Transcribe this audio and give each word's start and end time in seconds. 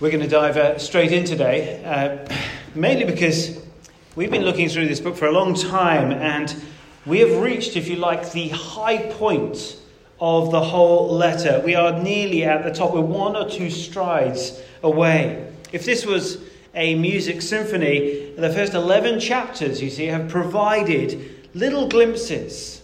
We're 0.00 0.12
going 0.12 0.22
to 0.22 0.28
dive 0.28 0.56
uh, 0.56 0.78
straight 0.78 1.10
in 1.10 1.24
today, 1.24 1.82
uh, 1.84 2.32
mainly 2.72 3.04
because 3.04 3.58
we've 4.14 4.30
been 4.30 4.44
looking 4.44 4.68
through 4.68 4.86
this 4.86 5.00
book 5.00 5.16
for 5.16 5.26
a 5.26 5.32
long 5.32 5.54
time 5.54 6.12
and 6.12 6.54
we 7.04 7.18
have 7.18 7.42
reached, 7.42 7.76
if 7.76 7.88
you 7.88 7.96
like, 7.96 8.30
the 8.30 8.50
high 8.50 8.98
point 8.98 9.76
of 10.20 10.52
the 10.52 10.60
whole 10.60 11.12
letter. 11.12 11.60
We 11.64 11.74
are 11.74 12.00
nearly 12.00 12.44
at 12.44 12.62
the 12.62 12.72
top. 12.72 12.94
We're 12.94 13.00
one 13.00 13.34
or 13.34 13.50
two 13.50 13.70
strides 13.70 14.62
away. 14.84 15.52
If 15.72 15.84
this 15.84 16.06
was 16.06 16.38
a 16.76 16.94
music 16.94 17.42
symphony, 17.42 18.34
the 18.36 18.52
first 18.52 18.74
11 18.74 19.18
chapters, 19.18 19.82
you 19.82 19.90
see, 19.90 20.06
have 20.06 20.28
provided 20.28 21.48
little 21.54 21.88
glimpses, 21.88 22.82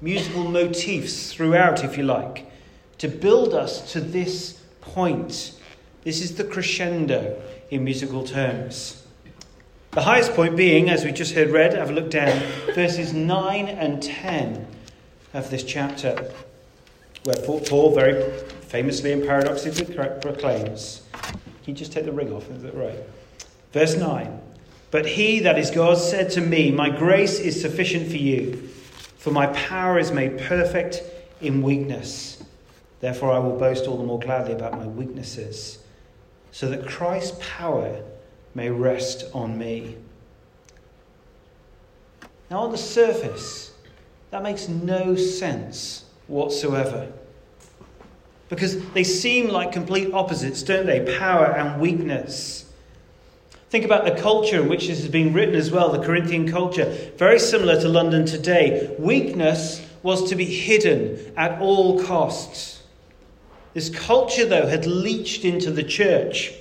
musical 0.00 0.44
motifs 0.44 1.32
throughout, 1.32 1.82
if 1.82 1.96
you 1.96 2.04
like, 2.04 2.48
to 2.98 3.08
build 3.08 3.54
us 3.54 3.90
to 3.90 4.00
this 4.00 4.62
point 4.80 5.57
this 6.04 6.22
is 6.22 6.36
the 6.36 6.44
crescendo 6.44 7.40
in 7.70 7.84
musical 7.84 8.24
terms. 8.24 9.02
The 9.90 10.02
highest 10.02 10.34
point 10.34 10.56
being, 10.56 10.90
as 10.90 11.04
we 11.04 11.12
just 11.12 11.34
heard 11.34 11.50
read, 11.50 11.74
have 11.74 11.90
a 11.90 11.92
look 11.92 12.10
down, 12.10 12.38
verses 12.74 13.12
9 13.12 13.68
and 13.68 14.02
10 14.02 14.66
of 15.34 15.50
this 15.50 15.64
chapter, 15.64 16.32
where 17.24 17.36
Paul 17.36 17.94
very 17.94 18.30
famously 18.68 19.12
and 19.12 19.24
paradoxically 19.24 19.92
proclaims. 19.94 21.02
Can 21.22 21.40
you 21.64 21.74
just 21.74 21.92
take 21.92 22.04
the 22.04 22.12
ring 22.12 22.32
off? 22.32 22.48
Is 22.50 22.62
that 22.62 22.74
right? 22.74 22.98
Verse 23.72 23.96
9. 23.96 24.40
But 24.90 25.04
he, 25.04 25.40
that 25.40 25.58
is 25.58 25.70
God, 25.70 25.98
said 25.98 26.30
to 26.32 26.40
me, 26.40 26.70
My 26.70 26.90
grace 26.90 27.40
is 27.40 27.60
sufficient 27.60 28.08
for 28.08 28.16
you, 28.16 28.68
for 29.18 29.30
my 29.30 29.48
power 29.48 29.98
is 29.98 30.12
made 30.12 30.38
perfect 30.38 31.02
in 31.40 31.60
weakness. 31.60 32.42
Therefore, 33.00 33.32
I 33.32 33.38
will 33.38 33.58
boast 33.58 33.86
all 33.86 33.96
the 33.96 34.04
more 34.04 34.18
gladly 34.18 34.54
about 34.54 34.78
my 34.78 34.86
weaknesses 34.86 35.78
so 36.50 36.68
that 36.68 36.86
Christ's 36.86 37.38
power 37.40 38.02
may 38.54 38.70
rest 38.70 39.24
on 39.32 39.56
me. 39.58 39.96
Now, 42.50 42.60
on 42.60 42.72
the 42.72 42.78
surface, 42.78 43.72
that 44.30 44.42
makes 44.42 44.68
no 44.68 45.16
sense 45.16 46.04
whatsoever. 46.26 47.12
Because 48.48 48.82
they 48.90 49.04
seem 49.04 49.48
like 49.48 49.72
complete 49.72 50.12
opposites, 50.12 50.62
don't 50.62 50.86
they? 50.86 51.18
Power 51.18 51.46
and 51.46 51.80
weakness. 51.80 52.64
Think 53.70 53.84
about 53.84 54.06
the 54.06 54.20
culture 54.20 54.62
in 54.62 54.68
which 54.68 54.86
this 54.86 55.00
is 55.00 55.08
being 55.08 55.34
written 55.34 55.54
as 55.54 55.70
well, 55.70 55.92
the 55.92 56.04
Corinthian 56.04 56.50
culture. 56.50 56.86
Very 57.18 57.38
similar 57.38 57.78
to 57.82 57.88
London 57.88 58.24
today. 58.24 58.94
Weakness 58.98 59.86
was 60.02 60.30
to 60.30 60.36
be 60.36 60.46
hidden 60.46 61.32
at 61.36 61.60
all 61.60 62.02
costs. 62.02 62.77
This 63.74 63.90
culture, 63.90 64.46
though, 64.46 64.66
had 64.66 64.86
leached 64.86 65.44
into 65.44 65.70
the 65.70 65.82
church, 65.82 66.52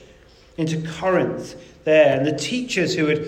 into 0.57 0.81
Corinth 0.99 1.55
there, 1.83 2.17
and 2.17 2.25
the 2.25 2.37
teachers 2.37 2.95
who 2.95 3.07
had 3.07 3.25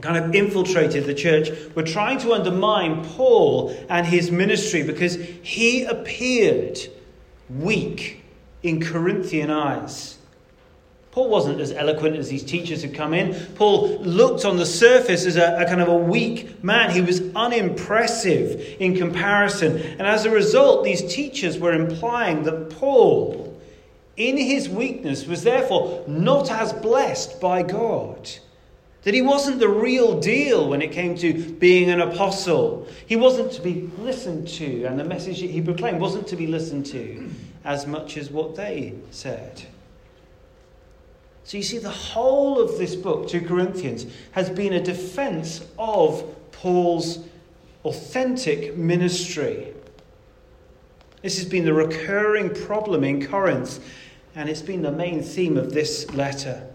kind 0.00 0.16
of 0.22 0.34
infiltrated 0.34 1.04
the 1.04 1.14
church 1.14 1.50
were 1.74 1.82
trying 1.82 2.18
to 2.18 2.32
undermine 2.32 3.04
Paul 3.04 3.76
and 3.88 4.06
his 4.06 4.30
ministry 4.30 4.82
because 4.82 5.16
he 5.16 5.84
appeared 5.84 6.78
weak 7.48 8.22
in 8.62 8.80
Corinthian 8.80 9.50
eyes. 9.50 10.17
Paul 11.18 11.30
wasn't 11.30 11.60
as 11.60 11.72
eloquent 11.72 12.14
as 12.14 12.28
these 12.28 12.44
teachers 12.44 12.82
had 12.82 12.94
come 12.94 13.12
in. 13.12 13.34
Paul 13.56 13.98
looked 14.02 14.44
on 14.44 14.56
the 14.56 14.64
surface 14.64 15.26
as 15.26 15.36
a, 15.36 15.56
a, 15.56 15.64
kind 15.64 15.80
of 15.80 15.88
a 15.88 15.96
weak 15.96 16.62
man. 16.62 16.92
He 16.92 17.00
was 17.00 17.20
unimpressive 17.34 18.76
in 18.78 18.96
comparison. 18.96 19.78
And 19.78 20.02
as 20.02 20.26
a 20.26 20.30
result, 20.30 20.84
these 20.84 21.12
teachers 21.12 21.58
were 21.58 21.72
implying 21.72 22.44
that 22.44 22.70
Paul, 22.70 23.60
in 24.16 24.36
his 24.36 24.68
weakness, 24.68 25.26
was 25.26 25.42
therefore 25.42 26.04
not 26.06 26.52
as 26.52 26.72
blessed 26.72 27.40
by 27.40 27.64
God. 27.64 28.30
That 29.02 29.12
he 29.12 29.22
wasn't 29.22 29.58
the 29.58 29.68
real 29.68 30.20
deal 30.20 30.68
when 30.68 30.82
it 30.82 30.92
came 30.92 31.16
to 31.16 31.32
being 31.54 31.90
an 31.90 32.00
apostle. 32.00 32.86
He 33.08 33.16
wasn't 33.16 33.50
to 33.54 33.60
be 33.60 33.90
listened 33.98 34.46
to, 34.50 34.84
and 34.84 35.00
the 35.00 35.02
message 35.02 35.40
he 35.40 35.60
proclaimed 35.60 36.00
wasn't 36.00 36.28
to 36.28 36.36
be 36.36 36.46
listened 36.46 36.86
to 36.86 37.28
as 37.64 37.88
much 37.88 38.16
as 38.16 38.30
what 38.30 38.54
they 38.54 38.94
said. 39.10 39.64
So 41.48 41.56
you 41.56 41.62
see, 41.62 41.78
the 41.78 41.88
whole 41.88 42.60
of 42.60 42.76
this 42.76 42.94
book, 42.94 43.26
2 43.26 43.40
Corinthians, 43.40 44.04
has 44.32 44.50
been 44.50 44.74
a 44.74 44.82
defense 44.82 45.64
of 45.78 46.22
Paul's 46.52 47.20
authentic 47.86 48.76
ministry. 48.76 49.72
This 51.22 51.38
has 51.38 51.48
been 51.48 51.64
the 51.64 51.72
recurring 51.72 52.54
problem 52.54 53.02
in 53.02 53.26
Corinth, 53.26 53.82
and 54.34 54.50
it's 54.50 54.60
been 54.60 54.82
the 54.82 54.92
main 54.92 55.22
theme 55.22 55.56
of 55.56 55.72
this 55.72 56.10
letter. 56.10 56.68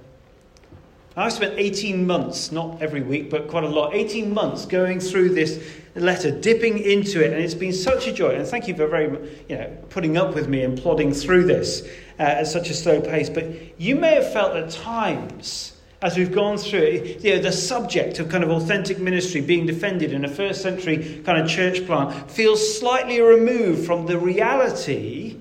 I've 1.16 1.34
spent 1.34 1.54
18 1.60 2.08
months, 2.08 2.52
not 2.52 2.82
every 2.82 3.02
week, 3.02 3.30
but 3.30 3.50
quite 3.50 3.66
a 3.66 3.70
lot, 3.70 3.94
18 3.94 4.34
months 4.34 4.66
going 4.66 5.00
through 5.00 5.36
this 5.36 5.64
letter, 5.96 6.32
dipping 6.32 6.80
into 6.80 7.24
it, 7.24 7.34
and 7.34 7.42
it's 7.42 7.54
been 7.54 7.74
such 7.74 8.08
a 8.08 8.14
joy. 8.14 8.36
And 8.36 8.48
thank 8.48 8.68
you 8.68 8.76
for 8.76 8.88
very, 8.88 9.06
you 9.48 9.58
know, 9.58 9.78
putting 9.90 10.18
up 10.18 10.34
with 10.34 10.48
me 10.48 10.64
and 10.64 10.78
plodding 10.78 11.14
through 11.14 11.46
this 11.46 11.88
uh, 12.20 12.24
at 12.24 12.48
such 12.48 12.70
a 12.70 12.74
slow 12.74 13.00
pace. 13.02 13.30
But 13.30 13.80
you 13.80 13.96
may 13.96 14.16
have 14.16 14.32
felt 14.34 14.56
at 14.56 14.72
times, 14.72 15.74
as 16.02 16.18
we've 16.18 16.34
gone 16.34 16.58
through 16.58 17.18
you 17.22 17.36
know, 17.36 17.42
the 17.42 17.52
subject 17.52 18.20
of 18.20 18.30
kind 18.30 18.44
of 18.44 18.50
authentic 18.50 19.00
ministry 19.00 19.42
being 19.42 19.66
defended 19.66 20.14
in 20.14 20.26
a 20.26 20.30
first 20.30 20.62
century 20.62 21.22
kind 21.26 21.42
of 21.42 21.48
church 21.48 21.86
plant 21.86 22.30
feels 22.30 22.80
slightly 22.80 23.22
removed 23.22 23.86
from 23.86 24.06
the 24.06 24.18
reality 24.18 25.38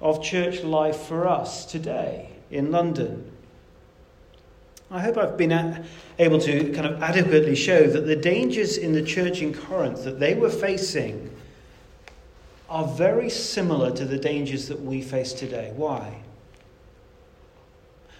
of 0.00 0.22
church 0.22 0.62
life 0.62 0.96
for 0.96 1.26
us 1.28 1.64
today 1.64 2.30
in 2.50 2.70
London. 2.70 3.29
I 4.92 5.00
hope 5.00 5.16
I've 5.16 5.36
been 5.36 5.86
able 6.18 6.40
to 6.40 6.72
kind 6.72 6.86
of 6.86 7.00
adequately 7.00 7.54
show 7.54 7.86
that 7.86 8.06
the 8.06 8.16
dangers 8.16 8.76
in 8.76 8.92
the 8.92 9.02
church 9.02 9.40
in 9.40 9.54
Corinth 9.54 10.02
that 10.02 10.18
they 10.18 10.34
were 10.34 10.50
facing 10.50 11.30
are 12.68 12.86
very 12.86 13.30
similar 13.30 13.92
to 13.92 14.04
the 14.04 14.18
dangers 14.18 14.66
that 14.66 14.80
we 14.80 15.00
face 15.00 15.32
today. 15.32 15.72
Why? 15.76 16.22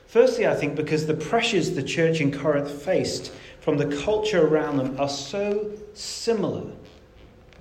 Firstly, 0.07 0.47
I 0.47 0.55
think 0.55 0.77
because 0.77 1.07
the 1.07 1.15
pressures 1.15 1.73
the 1.73 1.83
church 1.83 2.21
in 2.21 2.33
Corinth 2.33 2.71
faced 2.71 3.33
from 3.61 3.77
the 3.77 3.97
culture 4.05 4.47
around 4.47 4.77
them 4.77 5.01
are 5.01 5.09
so 5.09 5.73
similar 5.95 6.71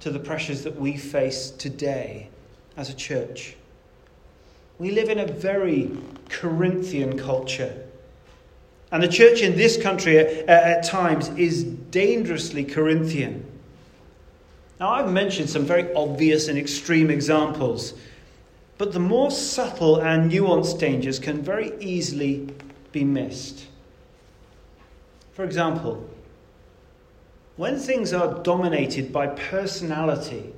to 0.01 0.11
the 0.11 0.19
pressures 0.19 0.63
that 0.63 0.79
we 0.79 0.97
face 0.97 1.49
today 1.49 2.29
as 2.77 2.89
a 2.89 2.95
church. 2.95 3.55
We 4.77 4.91
live 4.91 5.09
in 5.09 5.19
a 5.19 5.27
very 5.27 5.97
Corinthian 6.29 7.17
culture. 7.17 7.88
And 8.91 9.03
the 9.03 9.07
church 9.07 9.41
in 9.41 9.55
this 9.55 9.81
country 9.81 10.17
at, 10.17 10.47
at 10.47 10.83
times 10.83 11.29
is 11.29 11.63
dangerously 11.63 12.63
Corinthian. 12.63 13.45
Now, 14.79 14.91
I've 14.91 15.11
mentioned 15.11 15.49
some 15.49 15.65
very 15.65 15.93
obvious 15.93 16.47
and 16.47 16.57
extreme 16.57 17.09
examples, 17.09 17.93
but 18.77 18.93
the 18.93 18.99
more 18.99 19.29
subtle 19.29 19.97
and 19.97 20.31
nuanced 20.31 20.79
dangers 20.79 21.19
can 21.19 21.41
very 21.41 21.73
easily 21.79 22.49
be 22.91 23.03
missed. 23.03 23.67
For 25.33 25.43
example, 25.43 26.09
when 27.57 27.77
things 27.77 28.13
are 28.13 28.41
dominated 28.41 29.11
by 29.11 29.27
personality 29.27 30.53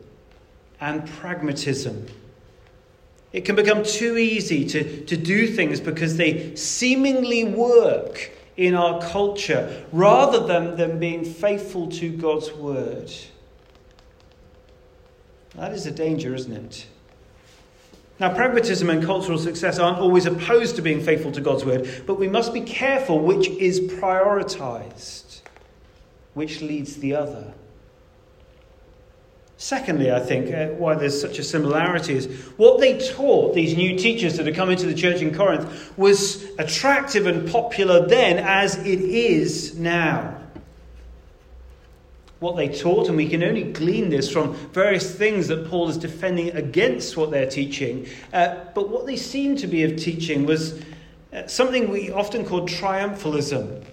and 0.79 1.07
pragmatism, 1.07 2.05
it 3.33 3.45
can 3.45 3.55
become 3.55 3.83
too 3.83 4.17
easy 4.17 4.65
to, 4.65 5.05
to 5.05 5.15
do 5.15 5.47
things 5.47 5.79
because 5.79 6.17
they 6.17 6.55
seemingly 6.55 7.45
work 7.45 8.31
in 8.57 8.75
our 8.75 9.01
culture 9.01 9.83
rather 9.91 10.45
than 10.45 10.75
them 10.75 10.99
being 10.99 11.23
faithful 11.23 11.87
to 11.87 12.09
God's 12.09 12.51
word. 12.51 13.11
That 15.55 15.71
is 15.73 15.85
a 15.85 15.91
danger, 15.91 16.35
isn't 16.35 16.53
it? 16.53 16.87
Now, 18.19 18.33
pragmatism 18.33 18.89
and 18.89 19.03
cultural 19.03 19.39
success 19.39 19.79
aren't 19.79 19.97
always 19.97 20.25
opposed 20.25 20.75
to 20.75 20.81
being 20.81 21.01
faithful 21.01 21.31
to 21.31 21.41
God's 21.41 21.65
word, 21.65 22.03
but 22.05 22.19
we 22.19 22.27
must 22.27 22.53
be 22.53 22.61
careful 22.61 23.19
which 23.19 23.47
is 23.47 23.79
prioritized, 23.79 25.41
which 26.35 26.61
leads 26.61 26.97
the 26.97 27.15
other. 27.15 27.53
Secondly, 29.61 30.11
I 30.11 30.19
think 30.19 30.51
uh, 30.51 30.73
why 30.73 30.95
there's 30.95 31.21
such 31.21 31.37
a 31.37 31.43
similarity 31.43 32.15
is 32.15 32.25
what 32.57 32.79
they 32.79 32.97
taught 32.97 33.53
these 33.53 33.77
new 33.77 33.95
teachers 33.95 34.35
that 34.37 34.47
had 34.47 34.55
come 34.55 34.71
into 34.71 34.87
the 34.87 34.93
church 34.95 35.21
in 35.21 35.35
Corinth 35.35 35.95
was 35.99 36.43
attractive 36.57 37.27
and 37.27 37.47
popular 37.47 38.07
then 38.07 38.39
as 38.39 38.77
it 38.79 38.99
is 38.99 39.77
now 39.77 40.35
what 42.39 42.55
they 42.55 42.69
taught, 42.69 43.07
and 43.07 43.15
we 43.15 43.29
can 43.29 43.43
only 43.43 43.71
glean 43.71 44.09
this 44.09 44.31
from 44.31 44.55
various 44.73 45.13
things 45.13 45.47
that 45.49 45.69
Paul 45.69 45.89
is 45.89 45.97
defending 45.97 46.49
against 46.55 47.15
what 47.15 47.29
they're 47.29 47.47
teaching. 47.47 48.07
Uh, 48.33 48.55
but 48.73 48.89
what 48.89 49.05
they 49.05 49.15
seem 49.15 49.55
to 49.57 49.67
be 49.67 49.83
of 49.83 49.95
teaching 49.95 50.47
was 50.47 50.81
uh, 51.33 51.45
something 51.45 51.91
we 51.91 52.09
often 52.09 52.43
call 52.43 52.67
triumphalism. 52.67 53.83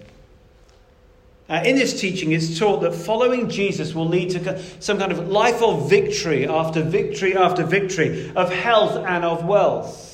Uh, 1.49 1.63
in 1.65 1.75
this 1.75 1.99
teaching, 1.99 2.31
it's 2.31 2.59
taught 2.59 2.81
that 2.81 2.93
following 2.93 3.49
Jesus 3.49 3.95
will 3.95 4.07
lead 4.07 4.29
to 4.29 4.61
some 4.79 4.99
kind 4.99 5.11
of 5.11 5.29
life 5.29 5.63
of 5.63 5.89
victory 5.89 6.47
after 6.47 6.83
victory 6.83 7.35
after 7.35 7.63
victory, 7.63 8.31
of 8.35 8.53
health 8.53 8.95
and 8.97 9.25
of 9.25 9.43
wealth. 9.45 10.09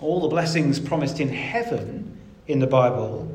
all 0.00 0.20
the 0.20 0.28
blessings 0.28 0.78
promised 0.78 1.20
in 1.20 1.28
heaven 1.28 2.16
in 2.46 2.60
the 2.60 2.66
Bible, 2.66 3.28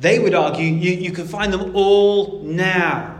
they 0.00 0.18
would 0.18 0.34
argue 0.34 0.66
you, 0.66 0.92
you 0.92 1.12
can 1.12 1.26
find 1.26 1.52
them 1.52 1.74
all 1.74 2.42
now. 2.42 3.12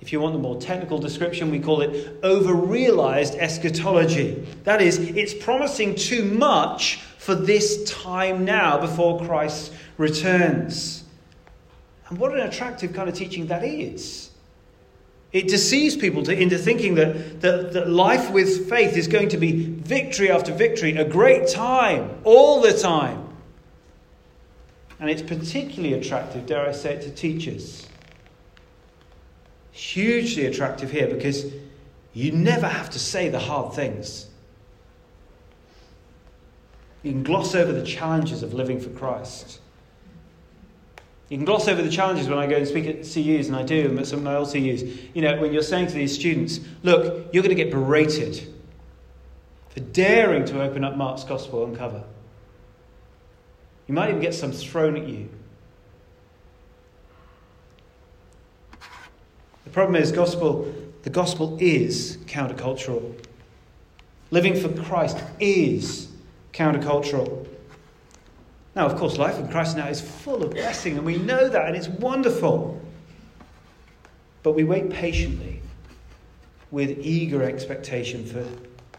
If 0.00 0.12
you 0.12 0.20
want 0.20 0.34
the 0.34 0.40
more 0.40 0.60
technical 0.60 0.98
description, 0.98 1.50
we 1.50 1.60
call 1.60 1.80
it 1.80 2.18
over 2.22 2.52
realized 2.52 3.36
eschatology. 3.36 4.46
That 4.64 4.82
is, 4.82 4.98
it's 4.98 5.32
promising 5.32 5.94
too 5.94 6.24
much 6.24 7.00
for 7.24 7.34
this 7.34 7.90
time 7.90 8.44
now 8.44 8.76
before 8.78 9.18
Christ 9.24 9.72
returns. 9.96 11.04
And 12.10 12.18
what 12.18 12.34
an 12.34 12.40
attractive 12.40 12.92
kind 12.92 13.08
of 13.08 13.14
teaching 13.14 13.46
that 13.46 13.64
is. 13.64 14.28
It 15.32 15.48
deceives 15.48 15.96
people 15.96 16.22
to, 16.24 16.38
into 16.38 16.58
thinking 16.58 16.96
that, 16.96 17.40
that, 17.40 17.72
that 17.72 17.88
life 17.88 18.30
with 18.30 18.68
faith 18.68 18.98
is 18.98 19.08
going 19.08 19.30
to 19.30 19.38
be 19.38 19.64
victory 19.64 20.30
after 20.30 20.52
victory, 20.52 20.98
a 20.98 21.08
great 21.08 21.48
time, 21.48 22.10
all 22.24 22.60
the 22.60 22.74
time. 22.74 23.26
And 25.00 25.08
it's 25.08 25.22
particularly 25.22 25.94
attractive, 25.94 26.44
dare 26.44 26.68
I 26.68 26.72
say 26.72 26.92
it, 26.92 27.02
to 27.04 27.10
teachers. 27.10 27.88
Hugely 29.72 30.44
attractive 30.44 30.90
here 30.90 31.08
because 31.08 31.46
you 32.12 32.32
never 32.32 32.68
have 32.68 32.90
to 32.90 32.98
say 32.98 33.30
the 33.30 33.40
hard 33.40 33.72
things. 33.72 34.26
You 37.04 37.12
can 37.12 37.22
gloss 37.22 37.54
over 37.54 37.70
the 37.70 37.84
challenges 37.84 38.42
of 38.42 38.54
living 38.54 38.80
for 38.80 38.88
Christ. 38.88 39.60
You 41.28 41.36
can 41.36 41.44
gloss 41.44 41.68
over 41.68 41.82
the 41.82 41.90
challenges 41.90 42.28
when 42.28 42.38
I 42.38 42.46
go 42.46 42.56
and 42.56 42.66
speak 42.66 42.86
at 42.86 43.02
CUs, 43.02 43.46
and 43.46 43.54
I 43.54 43.62
do, 43.62 43.88
and 43.90 43.98
at 43.98 44.06
some 44.06 44.20
of 44.20 44.24
my 44.24 44.36
old 44.36 44.50
CUs. 44.50 44.82
You 45.14 45.22
know, 45.22 45.38
when 45.38 45.52
you're 45.52 45.62
saying 45.62 45.88
to 45.88 45.94
these 45.94 46.14
students, 46.14 46.60
look, 46.82 47.28
you're 47.32 47.42
going 47.42 47.54
to 47.54 47.62
get 47.62 47.70
berated 47.70 48.48
for 49.68 49.80
daring 49.80 50.46
to 50.46 50.62
open 50.62 50.82
up 50.82 50.96
Mark's 50.96 51.24
Gospel 51.24 51.64
and 51.64 51.76
cover. 51.76 52.02
You 53.86 53.94
might 53.94 54.08
even 54.08 54.22
get 54.22 54.34
some 54.34 54.52
thrown 54.52 54.96
at 54.96 55.06
you. 55.06 55.28
The 59.64 59.70
problem 59.70 59.96
is, 59.96 60.10
gospel, 60.10 60.72
the 61.02 61.10
gospel 61.10 61.58
is 61.60 62.16
countercultural. 62.26 63.14
Living 64.30 64.54
for 64.54 64.70
Christ 64.84 65.18
is 65.38 66.08
countercultural. 66.54 67.46
Now, 68.74 68.86
of 68.86 68.96
course, 68.96 69.18
life 69.18 69.38
in 69.38 69.48
Christ 69.48 69.76
now 69.76 69.88
is 69.88 70.00
full 70.00 70.42
of 70.42 70.50
blessing, 70.50 70.96
and 70.96 71.04
we 71.04 71.18
know 71.18 71.48
that, 71.48 71.66
and 71.66 71.76
it's 71.76 71.88
wonderful. 71.88 72.80
But 74.42 74.52
we 74.52 74.64
wait 74.64 74.90
patiently 74.90 75.60
with 76.70 76.98
eager 76.98 77.42
expectation 77.42 78.24
for 78.24 78.44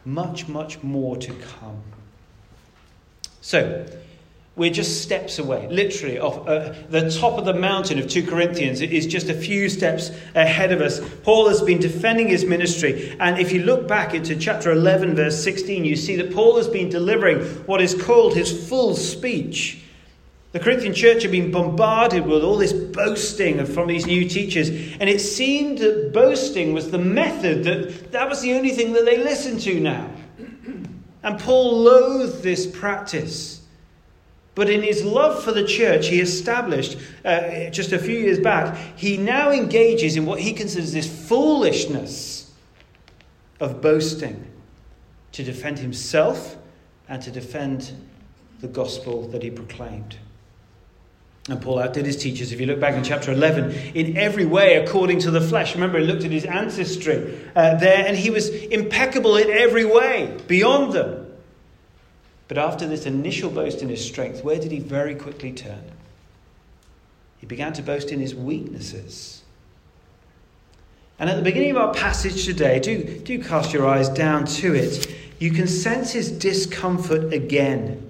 much, 0.06 0.48
much 0.48 0.82
more 0.82 1.18
to 1.18 1.34
come. 1.34 1.82
So, 3.42 3.86
we're 4.56 4.72
just 4.72 5.02
steps 5.02 5.38
away, 5.38 5.68
literally, 5.70 6.18
off 6.18 6.48
uh, 6.48 6.74
the 6.90 7.12
top 7.12 7.38
of 7.38 7.44
the 7.44 7.54
mountain 7.54 8.00
of 8.00 8.08
2 8.08 8.26
Corinthians. 8.26 8.80
It 8.80 8.94
is 8.94 9.06
just 9.06 9.28
a 9.28 9.34
few 9.34 9.68
steps 9.68 10.12
ahead 10.34 10.72
of 10.72 10.80
us. 10.80 11.02
Paul 11.24 11.50
has 11.50 11.62
been 11.62 11.80
defending 11.80 12.30
his 12.30 12.46
ministry. 12.46 13.18
And 13.20 13.38
if 13.38 13.52
you 13.52 13.64
look 13.64 13.86
back 13.86 14.14
into 14.14 14.34
chapter 14.38 14.72
11, 14.72 15.14
verse 15.16 15.44
16, 15.44 15.84
you 15.84 15.98
see 15.98 16.16
that 16.16 16.34
Paul 16.34 16.56
has 16.56 16.70
been 16.70 16.88
delivering 16.88 17.40
what 17.66 17.82
is 17.82 18.02
called 18.02 18.34
his 18.34 18.70
fool's 18.70 19.06
speech. 19.06 19.82
The 20.54 20.62
Corinthian 20.62 20.94
church 20.94 21.24
had 21.24 21.34
been 21.34 21.52
bombarded 21.52 22.26
with 22.26 22.42
all 22.42 22.56
this 22.56 22.72
boasting 22.72 23.66
from 23.66 23.90
these 23.90 24.06
new 24.06 24.30
teachers. 24.30 24.70
And 24.70 25.10
it 25.10 25.20
seemed 25.20 25.80
that 25.80 26.14
boasting 26.14 26.72
was 26.72 26.92
the 26.92 26.98
method, 26.98 27.66
that 27.66 28.14
that 28.14 28.30
was 28.30 28.40
the 28.40 28.54
only 28.54 28.70
thing 28.70 28.94
that 28.94 29.04
they 29.04 29.18
listened 29.18 29.60
to 29.62 29.80
now. 29.82 30.10
And 31.24 31.40
Paul 31.40 31.80
loathed 31.82 32.44
this 32.44 32.68
practice. 32.68 33.65
But 34.56 34.70
in 34.70 34.82
his 34.82 35.04
love 35.04 35.44
for 35.44 35.52
the 35.52 35.68
church, 35.68 36.08
he 36.08 36.22
established 36.22 36.98
uh, 37.26 37.70
just 37.70 37.92
a 37.92 38.00
few 38.00 38.18
years 38.18 38.40
back, 38.40 38.78
he 38.96 39.18
now 39.18 39.52
engages 39.52 40.16
in 40.16 40.26
what 40.26 40.40
he 40.40 40.54
considers 40.54 40.94
this 40.94 41.28
foolishness 41.28 42.54
of 43.60 43.82
boasting 43.82 44.48
to 45.34 45.44
defend 45.44 45.80
himself 45.80 46.58
and 47.10 47.22
to 47.22 47.32
defend 47.32 47.92
the 48.62 48.68
gospel 48.68 49.28
that 49.28 49.44
he 49.44 49.52
proclaimed. 49.52 50.18
And 51.50 51.62
Paul 51.62 51.80
outdid 51.80 52.06
his 52.06 52.18
teachers. 52.18 52.52
If 52.52 52.60
you 52.60 52.66
look 52.66 52.80
back 52.80 52.96
in 52.96 53.04
chapter 53.04 53.32
11, 53.32 53.72
in 53.94 54.18
every 54.18 54.46
way 54.46 54.78
according 54.78 55.20
to 55.20 55.32
the 55.32 55.42
flesh. 55.42 55.76
Remember, 55.76 56.00
he 56.00 56.06
looked 56.06 56.24
at 56.24 56.32
his 56.32 56.46
ancestry 56.46 57.38
uh, 57.56 57.76
there, 57.76 58.06
and 58.08 58.18
he 58.18 58.32
was 58.32 58.50
impeccable 58.50 59.38
in 59.38 59.52
every 59.52 59.86
way, 59.86 60.36
beyond 60.48 60.94
them. 60.94 61.25
But 62.48 62.58
after 62.58 62.88
this 62.88 63.06
initial 63.06 63.50
boast 63.50 63.82
in 63.82 63.90
his 63.90 64.06
strength, 64.06 64.44
where 64.44 64.60
did 64.60 64.72
he 64.72 64.80
very 64.80 65.16
quickly 65.16 65.52
turn? 65.52 65.84
He 67.38 67.46
began 67.46 67.74
to 67.74 67.82
boast 67.82 68.12
in 68.12 68.20
his 68.20 68.36
weaknesses. 68.36 69.42
And 71.18 71.30
at 71.30 71.38
the 71.38 71.42
beginning 71.42 71.72
of 71.72 71.78
our 71.78 71.94
passage 71.94 72.46
today, 72.46 72.80
do, 72.80 73.20
do 73.20 73.42
cast 73.42 73.74
your 73.74 73.88
eyes 73.88 74.10
down 74.10 74.46
to 74.46 74.76
it. 74.76 75.16
You 75.40 75.52
can 75.52 75.68
sense 75.68 76.12
his 76.12 76.32
discomfort 76.32 77.34
again. 77.34 78.10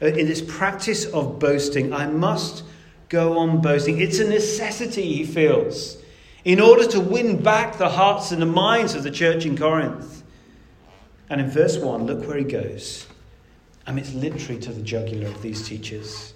Uh, 0.00 0.06
in 0.06 0.26
this 0.26 0.42
practice 0.42 1.06
of 1.06 1.38
boasting, 1.38 1.92
I 1.92 2.06
must 2.06 2.64
go 3.08 3.38
on 3.38 3.62
boasting. 3.62 4.00
It's 4.00 4.18
a 4.18 4.28
necessity, 4.28 5.14
he 5.14 5.24
feels, 5.24 5.96
in 6.44 6.60
order 6.60 6.86
to 6.88 7.00
win 7.00 7.42
back 7.42 7.78
the 7.78 7.88
hearts 7.88 8.32
and 8.32 8.42
the 8.42 8.46
minds 8.46 8.94
of 8.94 9.02
the 9.02 9.10
church 9.10 9.46
in 9.46 9.56
Corinth. 9.56 10.15
And 11.28 11.40
in 11.40 11.50
verse 11.50 11.76
1, 11.76 12.06
look 12.06 12.26
where 12.26 12.38
he 12.38 12.44
goes. 12.44 13.06
Mean, 13.88 13.98
it's 13.98 14.14
literally 14.14 14.60
to 14.62 14.72
the 14.72 14.82
jugular 14.82 15.28
of 15.28 15.42
these 15.42 15.66
teachers. 15.66 16.34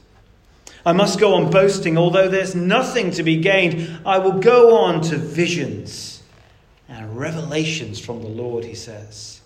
I 0.86 0.92
must 0.92 1.18
go 1.18 1.34
on 1.34 1.50
boasting, 1.50 1.98
although 1.98 2.28
there's 2.28 2.54
nothing 2.54 3.10
to 3.12 3.22
be 3.22 3.36
gained. 3.36 4.00
I 4.06 4.18
will 4.18 4.38
go 4.38 4.78
on 4.78 5.02
to 5.02 5.16
visions 5.16 6.22
and 6.88 7.18
revelations 7.18 8.00
from 8.00 8.22
the 8.22 8.28
Lord, 8.28 8.64
he 8.64 8.74
says. 8.74 9.40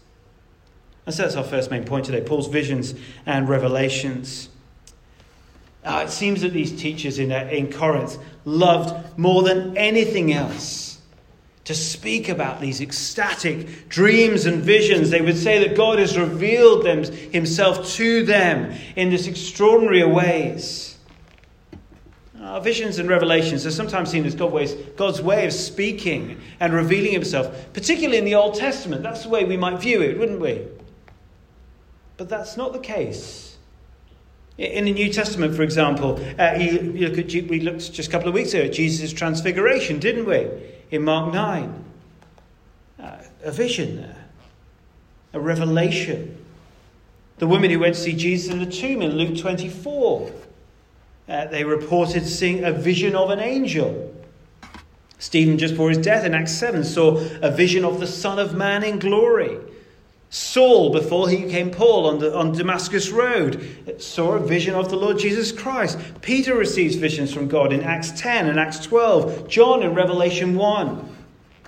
And 1.06 1.14
so 1.14 1.22
that's 1.22 1.34
our 1.34 1.44
first 1.44 1.70
main 1.70 1.84
point 1.84 2.06
today 2.06 2.20
Paul's 2.20 2.48
visions 2.48 2.94
and 3.26 3.48
revelations. 3.48 4.48
Uh, 5.84 6.04
it 6.06 6.10
seems 6.10 6.40
that 6.42 6.52
these 6.52 6.72
teachers 6.72 7.18
in, 7.18 7.30
uh, 7.30 7.48
in 7.52 7.70
Corinth 7.70 8.16
loved 8.44 9.18
more 9.18 9.42
than 9.42 9.76
anything 9.76 10.32
else 10.32 10.83
to 11.64 11.74
speak 11.74 12.28
about 12.28 12.60
these 12.60 12.80
ecstatic 12.80 13.88
dreams 13.88 14.44
and 14.44 14.62
visions. 14.62 15.10
They 15.10 15.22
would 15.22 15.38
say 15.38 15.66
that 15.66 15.76
God 15.76 15.98
has 15.98 16.16
revealed 16.16 16.84
them, 16.84 17.04
himself 17.04 17.88
to 17.92 18.24
them 18.24 18.74
in 18.96 19.10
this 19.10 19.26
extraordinary 19.26 20.04
ways. 20.04 20.98
Our 22.40 22.60
visions 22.60 22.98
and 22.98 23.08
revelations 23.08 23.64
are 23.64 23.70
sometimes 23.70 24.10
seen 24.10 24.26
as 24.26 24.34
God's 24.34 25.22
way 25.22 25.46
of 25.46 25.52
speaking 25.52 26.38
and 26.60 26.74
revealing 26.74 27.12
himself, 27.12 27.72
particularly 27.72 28.18
in 28.18 28.26
the 28.26 28.34
Old 28.34 28.54
Testament. 28.56 29.02
That's 29.02 29.22
the 29.22 29.30
way 29.30 29.44
we 29.44 29.56
might 29.56 29.80
view 29.80 30.02
it, 30.02 30.18
wouldn't 30.18 30.40
we? 30.40 30.66
But 32.18 32.28
that's 32.28 32.58
not 32.58 32.74
the 32.74 32.78
case. 32.78 33.56
In 34.58 34.84
the 34.84 34.92
New 34.92 35.10
Testament, 35.10 35.56
for 35.56 35.62
example, 35.62 36.20
uh, 36.38 36.52
you, 36.58 36.92
you 36.94 37.08
look 37.08 37.18
at, 37.18 37.48
we 37.48 37.60
looked 37.60 37.92
just 37.92 38.08
a 38.08 38.12
couple 38.12 38.28
of 38.28 38.34
weeks 38.34 38.52
ago 38.52 38.64
at 38.64 38.72
Jesus' 38.72 39.12
transfiguration, 39.12 39.98
didn't 39.98 40.26
we? 40.26 40.48
In 40.94 41.02
Mark 41.02 41.34
9. 41.34 41.84
Uh, 43.02 43.16
a 43.42 43.50
vision 43.50 43.96
there, 43.96 44.24
a 45.32 45.40
revelation. 45.40 46.38
The 47.38 47.46
women 47.48 47.70
who 47.70 47.80
went 47.80 47.96
to 47.96 48.00
see 48.00 48.14
Jesus 48.14 48.52
in 48.52 48.60
the 48.60 48.70
tomb 48.70 49.02
in 49.02 49.18
Luke 49.18 49.36
24, 49.36 50.32
uh, 51.28 51.46
they 51.46 51.64
reported 51.64 52.24
seeing 52.24 52.64
a 52.64 52.72
vision 52.72 53.16
of 53.16 53.30
an 53.30 53.40
angel. 53.40 54.14
Stephen, 55.18 55.58
just 55.58 55.74
before 55.74 55.88
his 55.88 55.98
death 55.98 56.24
in 56.24 56.32
Acts 56.32 56.52
7, 56.52 56.84
saw 56.84 57.16
a 57.42 57.50
vision 57.50 57.84
of 57.84 57.98
the 57.98 58.06
Son 58.06 58.38
of 58.38 58.54
Man 58.54 58.84
in 58.84 59.00
glory. 59.00 59.58
Saul, 60.34 60.90
before 60.90 61.28
he 61.28 61.44
became 61.44 61.70
Paul 61.70 62.06
on, 62.06 62.18
the, 62.18 62.36
on 62.36 62.50
Damascus 62.50 63.10
Road, 63.10 64.02
saw 64.02 64.32
a 64.32 64.40
vision 64.40 64.74
of 64.74 64.90
the 64.90 64.96
Lord 64.96 65.16
Jesus 65.16 65.52
Christ. 65.52 65.96
Peter 66.22 66.56
receives 66.56 66.96
visions 66.96 67.32
from 67.32 67.46
God 67.46 67.72
in 67.72 67.84
Acts 67.84 68.10
10 68.20 68.48
and 68.48 68.58
Acts 68.58 68.80
12. 68.80 69.46
John 69.46 69.84
in 69.84 69.94
Revelation 69.94 70.56
1. 70.56 71.16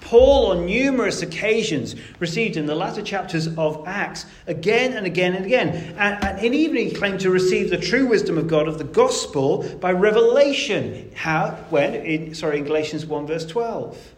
Paul, 0.01 0.51
on 0.51 0.67
numerous 0.67 1.23
occasions, 1.23 1.95
received 2.19 2.57
in 2.57 2.67
the 2.67 2.75
latter 2.75 3.03
chapters 3.03 3.47
of 3.57 3.87
Acts 3.87 4.27
again 4.49 4.95
and 4.95 5.07
again 5.07 5.37
and 5.37 5.47
again. 5.47 5.95
And, 5.97 6.25
and 6.25 6.45
in 6.45 6.53
even 6.53 6.77
he 6.77 6.91
claimed 6.91 7.21
to 7.21 7.31
receive 7.31 7.71
the 7.71 7.79
true 7.79 8.09
wisdom 8.09 8.37
of 8.37 8.49
God 8.49 8.67
of 8.67 8.79
the 8.79 8.85
gospel 8.85 9.63
by 9.79 9.93
revelation. 9.93 11.13
How? 11.15 11.53
When? 11.71 11.95
In, 11.95 12.35
sorry, 12.35 12.59
in 12.59 12.65
Galatians 12.65 13.07
1, 13.07 13.29
verse 13.29 13.47
12. 13.47 14.15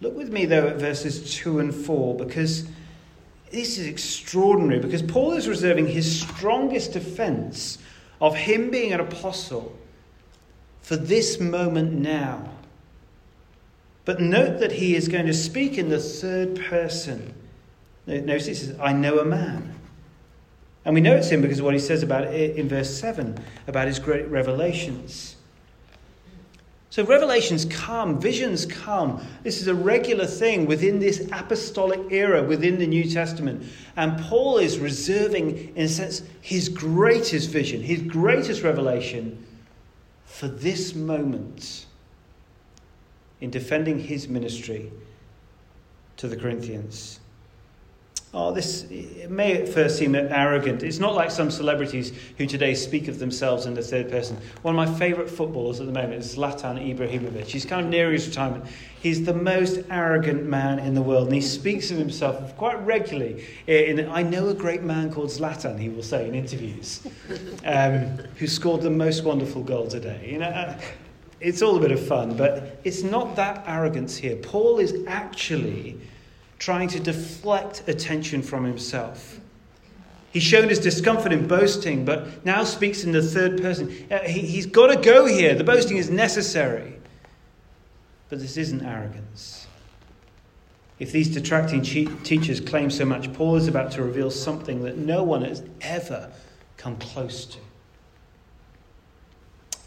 Look 0.00 0.14
with 0.16 0.30
me, 0.30 0.44
though, 0.44 0.68
at 0.68 0.76
verses 0.76 1.34
2 1.34 1.58
and 1.58 1.74
4, 1.74 2.18
because 2.18 2.68
this 3.56 3.78
is 3.78 3.86
extraordinary 3.86 4.80
because 4.80 5.02
Paul 5.02 5.32
is 5.32 5.48
reserving 5.48 5.86
his 5.86 6.20
strongest 6.20 6.92
defense 6.92 7.78
of 8.20 8.36
him 8.36 8.70
being 8.70 8.92
an 8.92 9.00
apostle 9.00 9.76
for 10.82 10.96
this 10.96 11.40
moment 11.40 11.92
now. 11.92 12.50
But 14.04 14.20
note 14.20 14.60
that 14.60 14.72
he 14.72 14.94
is 14.94 15.08
going 15.08 15.26
to 15.26 15.34
speak 15.34 15.78
in 15.78 15.88
the 15.88 15.98
third 15.98 16.60
person. 16.60 17.34
Notice 18.06 18.46
he 18.46 18.54
says, 18.54 18.78
I 18.78 18.92
know 18.92 19.18
a 19.18 19.24
man. 19.24 19.74
And 20.84 20.94
we 20.94 21.00
know 21.00 21.16
it's 21.16 21.30
him 21.30 21.42
because 21.42 21.58
of 21.58 21.64
what 21.64 21.74
he 21.74 21.80
says 21.80 22.02
about 22.02 22.24
it 22.24 22.56
in 22.56 22.68
verse 22.68 22.96
7 22.96 23.36
about 23.66 23.88
his 23.88 23.98
great 23.98 24.28
revelations. 24.28 25.35
So 26.96 27.04
revelations 27.04 27.66
come, 27.66 28.18
visions 28.18 28.64
come. 28.64 29.22
This 29.42 29.60
is 29.60 29.68
a 29.68 29.74
regular 29.74 30.24
thing 30.24 30.64
within 30.64 30.98
this 30.98 31.28
apostolic 31.30 32.00
era 32.10 32.42
within 32.42 32.78
the 32.78 32.86
New 32.86 33.04
Testament. 33.04 33.70
And 33.96 34.18
Paul 34.18 34.56
is 34.56 34.78
reserving, 34.78 35.76
in 35.76 35.84
a 35.84 35.88
sense, 35.88 36.22
his 36.40 36.70
greatest 36.70 37.50
vision, 37.50 37.82
his 37.82 38.00
greatest 38.00 38.62
revelation 38.62 39.44
for 40.24 40.48
this 40.48 40.94
moment 40.94 41.84
in 43.42 43.50
defending 43.50 43.98
his 43.98 44.26
ministry 44.26 44.90
to 46.16 46.28
the 46.28 46.36
Corinthians. 46.38 47.20
Oh, 48.38 48.52
this 48.52 48.82
it 48.90 49.30
may 49.30 49.54
at 49.54 49.66
first 49.66 49.96
seem 49.96 50.14
arrogant. 50.14 50.82
It's 50.82 50.98
not 50.98 51.14
like 51.14 51.30
some 51.30 51.50
celebrities 51.50 52.12
who 52.36 52.44
today 52.44 52.74
speak 52.74 53.08
of 53.08 53.18
themselves 53.18 53.64
in 53.64 53.72
the 53.72 53.80
third 53.80 54.10
person. 54.10 54.36
One 54.60 54.78
of 54.78 54.88
my 54.88 54.98
favourite 54.98 55.30
footballers 55.30 55.80
at 55.80 55.86
the 55.86 55.92
moment 55.92 56.16
is 56.16 56.36
Zlatan 56.36 56.76
Ibrahimovic. 56.76 57.46
He's 57.46 57.64
kind 57.64 57.86
of 57.86 57.90
near 57.90 58.12
his 58.12 58.28
retirement. 58.28 58.66
He's 59.00 59.24
the 59.24 59.32
most 59.32 59.80
arrogant 59.88 60.44
man 60.44 60.80
in 60.80 60.92
the 60.92 61.00
world, 61.00 61.28
and 61.28 61.34
he 61.34 61.40
speaks 61.40 61.90
of 61.90 61.96
himself 61.96 62.54
quite 62.58 62.78
regularly. 62.84 63.42
In, 63.68 64.06
I 64.10 64.22
know 64.22 64.48
a 64.48 64.54
great 64.54 64.82
man 64.82 65.10
called 65.10 65.30
Zlatan, 65.30 65.80
he 65.80 65.88
will 65.88 66.02
say 66.02 66.28
in 66.28 66.34
interviews, 66.34 67.06
um, 67.64 68.02
who 68.36 68.46
scored 68.46 68.82
the 68.82 68.90
most 68.90 69.24
wonderful 69.24 69.62
goal 69.62 69.88
today. 69.88 70.28
You 70.30 70.40
know, 70.40 70.48
uh, 70.48 70.78
it's 71.40 71.62
all 71.62 71.78
a 71.78 71.80
bit 71.80 71.90
of 71.90 72.06
fun, 72.06 72.36
but 72.36 72.80
it's 72.84 73.02
not 73.02 73.34
that 73.36 73.64
arrogance 73.66 74.14
here. 74.14 74.36
Paul 74.36 74.78
is 74.78 74.94
actually 75.06 75.98
trying 76.66 76.88
to 76.88 76.98
deflect 76.98 77.84
attention 77.86 78.42
from 78.42 78.64
himself. 78.64 79.38
He's 80.32 80.42
shown 80.42 80.68
his 80.68 80.80
discomfort 80.80 81.32
in 81.32 81.46
boasting, 81.46 82.04
but 82.04 82.44
now 82.44 82.64
speaks 82.64 83.04
in 83.04 83.12
the 83.12 83.22
third 83.22 83.62
person. 83.62 84.04
Uh, 84.10 84.18
he, 84.24 84.56
has 84.56 84.66
got 84.66 84.88
to 84.88 84.96
go 84.96 85.26
here. 85.26 85.54
The 85.54 85.62
boasting 85.62 85.96
is 85.96 86.10
necessary. 86.10 86.94
But 88.28 88.40
this 88.40 88.56
isn't 88.56 88.84
arrogance. 88.84 89.68
If 90.98 91.12
these 91.12 91.28
detracting 91.28 91.82
teachers 91.82 92.58
claim 92.58 92.90
so 92.90 93.04
much, 93.04 93.32
Paul 93.32 93.54
is 93.54 93.68
about 93.68 93.92
to 93.92 94.02
reveal 94.02 94.32
something 94.32 94.82
that 94.82 94.96
no 94.96 95.22
one 95.22 95.42
has 95.42 95.62
ever 95.82 96.32
come 96.78 96.96
close 96.96 97.46
to. 97.46 97.58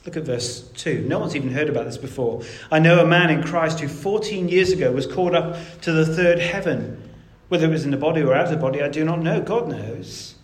Look 0.05 0.15
at 0.15 0.23
verse 0.23 0.61
2. 0.75 1.05
No 1.07 1.19
one's 1.19 1.35
even 1.35 1.51
heard 1.51 1.69
about 1.69 1.85
this 1.85 1.97
before. 1.97 2.41
I 2.71 2.79
know 2.79 2.99
a 2.99 3.05
man 3.05 3.29
in 3.29 3.43
Christ 3.43 3.79
who 3.79 3.87
14 3.87 4.47
years 4.47 4.71
ago 4.71 4.91
was 4.91 5.05
caught 5.05 5.35
up 5.35 5.57
to 5.81 5.91
the 5.91 6.05
third 6.05 6.39
heaven. 6.39 7.09
Whether 7.49 7.65
it 7.65 7.71
was 7.71 7.83
in 7.83 7.91
the 7.91 7.97
body 7.97 8.21
or 8.21 8.33
out 8.33 8.45
of 8.45 8.51
the 8.51 8.57
body, 8.57 8.81
I 8.81 8.87
do 8.87 9.03
not 9.03 9.21
know. 9.21 9.41
God 9.41 9.67
knows. 9.67 10.35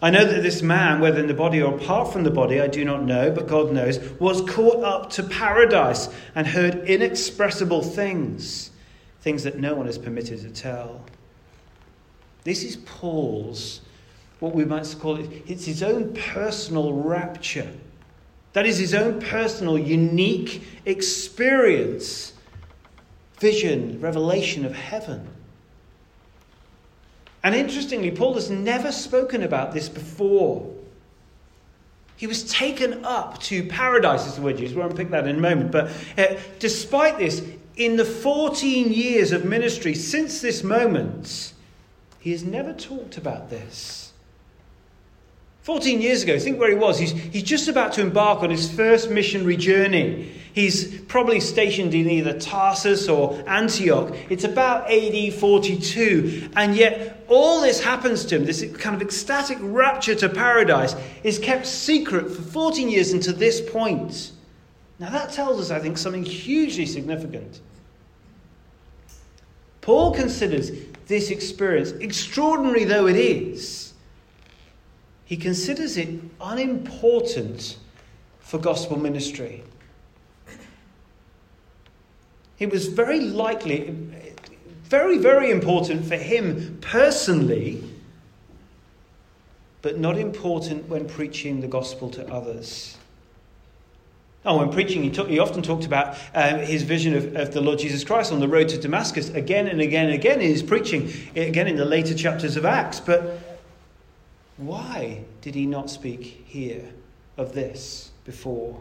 I 0.00 0.10
know 0.10 0.24
that 0.24 0.42
this 0.42 0.62
man, 0.62 1.00
whether 1.00 1.20
in 1.20 1.26
the 1.26 1.34
body 1.34 1.60
or 1.62 1.74
apart 1.74 2.12
from 2.12 2.24
the 2.24 2.30
body, 2.30 2.60
I 2.60 2.66
do 2.66 2.84
not 2.84 3.04
know, 3.04 3.30
but 3.30 3.46
God 3.46 3.72
knows, 3.72 4.00
was 4.18 4.40
caught 4.50 4.82
up 4.82 5.10
to 5.10 5.22
paradise 5.22 6.08
and 6.34 6.46
heard 6.46 6.88
inexpressible 6.88 7.82
things, 7.82 8.70
things 9.20 9.44
that 9.44 9.60
no 9.60 9.74
one 9.74 9.86
is 9.86 9.98
permitted 9.98 10.40
to 10.40 10.50
tell. 10.50 11.04
This 12.42 12.64
is 12.64 12.76
Paul's, 12.78 13.82
what 14.40 14.54
we 14.54 14.64
might 14.64 14.92
call 14.98 15.18
it, 15.18 15.30
it's 15.46 15.66
his 15.66 15.82
own 15.84 16.14
personal 16.14 16.94
rapture 16.94 17.70
that 18.52 18.66
is 18.66 18.78
his 18.78 18.94
own 18.94 19.20
personal, 19.20 19.78
unique 19.78 20.62
experience, 20.84 22.34
vision, 23.38 24.00
revelation 24.00 24.64
of 24.64 24.74
heaven. 24.74 25.28
And 27.42 27.54
interestingly, 27.54 28.10
Paul 28.10 28.34
has 28.34 28.50
never 28.50 28.92
spoken 28.92 29.42
about 29.42 29.72
this 29.72 29.88
before. 29.88 30.72
He 32.16 32.26
was 32.26 32.44
taken 32.44 33.04
up 33.04 33.40
to 33.44 33.66
paradise, 33.66 34.26
is 34.26 34.36
the 34.36 34.42
word 34.42 34.60
used. 34.60 34.76
We'll 34.76 34.86
unpick 34.86 35.10
that 35.10 35.26
in 35.26 35.36
a 35.36 35.40
moment. 35.40 35.72
But 35.72 35.90
uh, 36.16 36.36
despite 36.60 37.18
this, 37.18 37.44
in 37.76 37.96
the 37.96 38.04
14 38.04 38.92
years 38.92 39.32
of 39.32 39.44
ministry 39.44 39.94
since 39.94 40.40
this 40.40 40.62
moment, 40.62 41.52
he 42.20 42.30
has 42.30 42.44
never 42.44 42.72
talked 42.72 43.16
about 43.16 43.50
this. 43.50 44.01
14 45.62 46.00
years 46.00 46.24
ago, 46.24 46.38
think 46.38 46.58
where 46.58 46.70
he 46.70 46.76
was. 46.76 46.98
He's, 46.98 47.12
he's 47.12 47.44
just 47.44 47.68
about 47.68 47.92
to 47.94 48.00
embark 48.00 48.42
on 48.42 48.50
his 48.50 48.70
first 48.70 49.10
missionary 49.10 49.56
journey. 49.56 50.32
He's 50.54 51.00
probably 51.02 51.40
stationed 51.40 51.94
in 51.94 52.10
either 52.10 52.38
Tarsus 52.38 53.08
or 53.08 53.42
Antioch. 53.46 54.14
It's 54.28 54.44
about 54.44 54.90
AD 54.90 55.34
42. 55.34 56.50
And 56.56 56.76
yet, 56.76 57.24
all 57.28 57.60
this 57.60 57.82
happens 57.82 58.24
to 58.26 58.36
him, 58.36 58.44
this 58.44 58.64
kind 58.78 58.94
of 58.94 59.00
ecstatic 59.00 59.56
rapture 59.60 60.16
to 60.16 60.28
paradise, 60.28 60.94
is 61.22 61.38
kept 61.38 61.66
secret 61.66 62.30
for 62.30 62.42
14 62.42 62.90
years 62.90 63.12
until 63.12 63.34
this 63.34 63.60
point. 63.60 64.32
Now, 64.98 65.10
that 65.10 65.32
tells 65.32 65.60
us, 65.60 65.70
I 65.70 65.78
think, 65.78 65.96
something 65.96 66.24
hugely 66.24 66.86
significant. 66.86 67.60
Paul 69.80 70.12
considers 70.12 70.70
this 71.06 71.30
experience, 71.30 71.92
extraordinary 71.92 72.84
though 72.84 73.06
it 73.06 73.16
is, 73.16 73.81
he 75.24 75.36
considers 75.36 75.96
it 75.96 76.20
unimportant 76.40 77.76
for 78.40 78.58
gospel 78.58 78.98
ministry. 78.98 79.62
It 82.58 82.70
was 82.70 82.86
very 82.86 83.20
likely, 83.20 83.96
very, 84.84 85.18
very 85.18 85.50
important 85.50 86.04
for 86.04 86.16
him 86.16 86.78
personally, 86.80 87.82
but 89.80 89.98
not 89.98 90.16
important 90.16 90.88
when 90.88 91.08
preaching 91.08 91.60
the 91.60 91.66
gospel 91.66 92.08
to 92.10 92.32
others. 92.32 92.98
Oh, 94.44 94.58
when 94.58 94.70
preaching, 94.70 95.02
he, 95.02 95.10
he 95.26 95.38
often 95.38 95.62
talked 95.62 95.86
about 95.86 96.16
um, 96.34 96.58
his 96.60 96.82
vision 96.82 97.14
of, 97.14 97.36
of, 97.36 97.52
the 97.52 97.60
Lord 97.60 97.78
Jesus 97.78 98.02
Christ 98.02 98.32
on 98.32 98.40
the 98.40 98.48
road 98.48 98.68
to 98.70 98.78
Damascus 98.78 99.30
again 99.30 99.68
and 99.68 99.80
again 99.80 100.06
and 100.06 100.14
again 100.14 100.40
in 100.40 100.50
his 100.50 100.64
preaching, 100.64 101.12
again 101.36 101.68
in 101.68 101.76
the 101.76 101.84
later 101.84 102.14
chapters 102.14 102.56
of 102.56 102.64
Acts. 102.64 102.98
But 102.98 103.51
why 104.66 105.24
did 105.40 105.54
he 105.54 105.66
not 105.66 105.90
speak 105.90 106.44
here 106.46 106.88
of 107.36 107.52
this 107.52 108.10
before? 108.24 108.80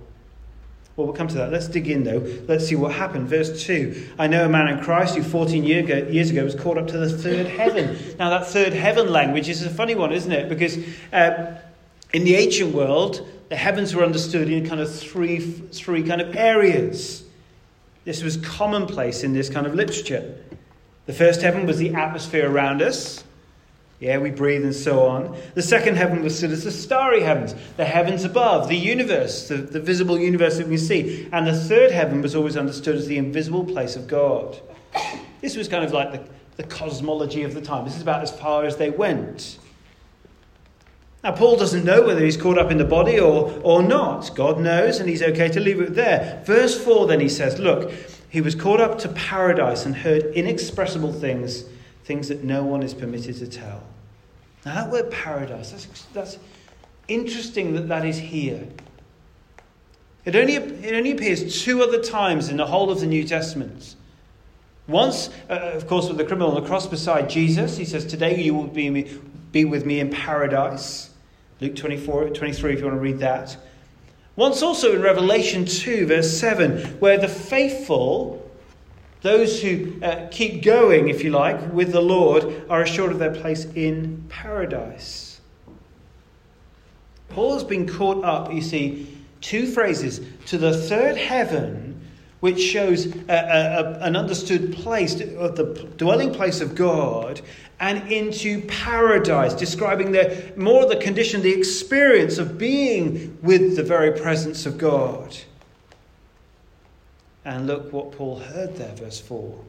Well, 0.95 1.07
we'll 1.07 1.15
come 1.15 1.29
to 1.29 1.35
that. 1.35 1.51
Let's 1.51 1.67
dig 1.67 1.87
in, 1.87 2.03
though. 2.03 2.21
Let's 2.47 2.67
see 2.67 2.75
what 2.75 2.91
happened. 2.91 3.29
Verse 3.29 3.63
2 3.63 4.09
I 4.19 4.27
know 4.27 4.45
a 4.45 4.49
man 4.49 4.67
in 4.67 4.83
Christ 4.83 5.15
who 5.15 5.23
14 5.23 5.63
year 5.63 5.83
ago, 5.83 6.07
years 6.09 6.29
ago 6.29 6.43
was 6.43 6.55
caught 6.55 6.77
up 6.77 6.87
to 6.87 6.97
the 6.97 7.09
third 7.09 7.47
heaven. 7.47 7.97
Now, 8.19 8.29
that 8.29 8.47
third 8.47 8.73
heaven 8.73 9.09
language 9.09 9.47
is 9.47 9.65
a 9.65 9.69
funny 9.69 9.95
one, 9.95 10.11
isn't 10.11 10.31
it? 10.31 10.49
Because 10.49 10.77
uh, 11.13 11.57
in 12.13 12.23
the 12.25 12.35
ancient 12.35 12.73
world, 12.73 13.27
the 13.49 13.55
heavens 13.55 13.95
were 13.95 14.03
understood 14.03 14.49
in 14.49 14.67
kind 14.67 14.81
of 14.81 14.93
three, 14.93 15.39
three 15.39 16.03
kind 16.03 16.21
of 16.21 16.35
areas. 16.35 17.23
This 18.03 18.21
was 18.21 18.37
commonplace 18.37 19.23
in 19.23 19.33
this 19.33 19.49
kind 19.49 19.65
of 19.65 19.73
literature. 19.73 20.37
The 21.05 21.13
first 21.13 21.41
heaven 21.41 21.65
was 21.65 21.77
the 21.77 21.93
atmosphere 21.93 22.49
around 22.49 22.81
us. 22.81 23.23
Yeah, 24.01 24.17
we 24.17 24.31
breathe 24.31 24.63
and 24.63 24.73
so 24.73 25.05
on. 25.05 25.37
The 25.53 25.61
second 25.61 25.95
heaven 25.95 26.23
was 26.23 26.35
stood 26.35 26.49
as 26.49 26.63
the 26.63 26.71
starry 26.71 27.21
heavens, 27.21 27.53
the 27.77 27.85
heavens 27.85 28.23
above, 28.23 28.67
the 28.67 28.75
universe, 28.75 29.47
the, 29.47 29.57
the 29.57 29.79
visible 29.79 30.17
universe 30.17 30.57
that 30.57 30.67
we 30.67 30.77
see. 30.77 31.29
And 31.31 31.45
the 31.45 31.53
third 31.53 31.91
heaven 31.91 32.23
was 32.23 32.35
always 32.35 32.57
understood 32.57 32.95
as 32.95 33.05
the 33.05 33.19
invisible 33.19 33.63
place 33.63 33.95
of 33.95 34.07
God. 34.07 34.59
This 35.41 35.55
was 35.55 35.67
kind 35.67 35.85
of 35.85 35.93
like 35.93 36.13
the, 36.13 36.23
the 36.57 36.63
cosmology 36.63 37.43
of 37.43 37.53
the 37.53 37.61
time. 37.61 37.85
This 37.85 37.95
is 37.95 38.01
about 38.01 38.23
as 38.23 38.31
far 38.31 38.65
as 38.65 38.77
they 38.77 38.89
went. 38.89 39.59
Now, 41.23 41.33
Paul 41.33 41.55
doesn't 41.57 41.85
know 41.85 42.01
whether 42.01 42.25
he's 42.25 42.37
caught 42.37 42.57
up 42.57 42.71
in 42.71 42.79
the 42.79 42.85
body 42.85 43.19
or, 43.19 43.53
or 43.61 43.83
not. 43.83 44.35
God 44.35 44.59
knows, 44.59 44.99
and 44.99 45.07
he's 45.07 45.21
okay 45.21 45.49
to 45.49 45.59
leave 45.59 45.79
it 45.79 45.93
there. 45.93 46.41
Verse 46.47 46.83
4 46.83 47.05
then 47.05 47.19
he 47.19 47.29
says, 47.29 47.59
Look, 47.59 47.91
he 48.29 48.41
was 48.41 48.55
caught 48.55 48.81
up 48.81 48.97
to 48.99 49.09
paradise 49.09 49.85
and 49.85 49.95
heard 49.95 50.23
inexpressible 50.33 51.13
things 51.13 51.65
things 52.03 52.29
that 52.29 52.43
no 52.43 52.63
one 52.63 52.81
is 52.81 52.95
permitted 52.95 53.37
to 53.37 53.47
tell. 53.47 53.83
Now, 54.65 54.75
that 54.75 54.91
word 54.91 55.11
paradise, 55.11 55.71
that's, 55.71 56.05
that's 56.13 56.37
interesting 57.07 57.73
that 57.73 57.87
that 57.87 58.05
is 58.05 58.17
here. 58.17 58.67
It 60.23 60.35
only, 60.35 60.55
it 60.55 60.93
only 60.93 61.11
appears 61.11 61.63
two 61.63 61.81
other 61.81 62.01
times 62.01 62.49
in 62.49 62.57
the 62.57 62.67
whole 62.67 62.91
of 62.91 62.99
the 62.99 63.07
New 63.07 63.23
Testament. 63.23 63.95
Once, 64.87 65.29
uh, 65.49 65.71
of 65.73 65.87
course, 65.87 66.07
with 66.07 66.17
the 66.17 66.23
criminal 66.23 66.49
on 66.49 66.61
the 66.61 66.67
cross 66.67 66.85
beside 66.85 67.29
Jesus, 67.29 67.77
he 67.77 67.85
says, 67.85 68.05
Today 68.05 68.41
you 68.41 68.53
will 68.53 68.67
be, 68.67 69.11
be 69.51 69.65
with 69.65 69.85
me 69.85 69.99
in 69.99 70.09
paradise. 70.09 71.09
Luke 71.59 71.75
24, 71.75 72.29
23, 72.29 72.73
if 72.73 72.79
you 72.79 72.85
want 72.85 72.97
to 72.97 73.01
read 73.01 73.19
that. 73.19 73.57
Once 74.35 74.61
also 74.61 74.95
in 74.95 75.01
Revelation 75.01 75.65
2, 75.65 76.07
verse 76.07 76.37
7, 76.39 76.99
where 76.99 77.17
the 77.17 77.27
faithful 77.27 78.40
those 79.21 79.61
who 79.61 80.01
uh, 80.01 80.27
keep 80.31 80.63
going, 80.63 81.09
if 81.09 81.23
you 81.23 81.29
like, 81.29 81.71
with 81.73 81.91
the 81.91 82.01
Lord 82.01 82.65
are 82.69 82.81
assured 82.81 83.11
of 83.11 83.19
their 83.19 83.33
place 83.33 83.65
in 83.65 84.25
paradise. 84.29 85.41
Paul 87.29 87.53
has 87.53 87.63
been 87.63 87.87
caught 87.87 88.23
up, 88.23 88.51
you 88.51 88.61
see, 88.61 89.17
two 89.39 89.67
phrases, 89.67 90.21
to 90.47 90.57
the 90.57 90.75
third 90.75 91.17
heaven 91.17 91.91
which 92.41 92.59
shows 92.59 93.05
a, 93.05 93.19
a, 93.29 93.99
an 94.01 94.15
understood 94.15 94.73
place, 94.73 95.13
of 95.21 95.55
the 95.55 95.87
dwelling 95.97 96.33
place 96.33 96.59
of 96.59 96.73
God, 96.73 97.39
and 97.79 98.11
into 98.11 98.61
paradise, 98.65 99.53
describing 99.53 100.11
the, 100.11 100.51
more 100.57 100.87
the 100.87 100.95
condition, 100.95 101.41
the 101.43 101.53
experience 101.53 102.39
of 102.39 102.57
being 102.57 103.37
with 103.43 103.75
the 103.75 103.83
very 103.83 104.19
presence 104.19 104.65
of 104.65 104.79
God. 104.79 105.37
And 107.43 107.67
look 107.67 107.91
what 107.91 108.11
Paul 108.11 108.39
heard 108.39 108.75
there, 108.75 108.93
verse 108.95 109.19
4. 109.19 109.59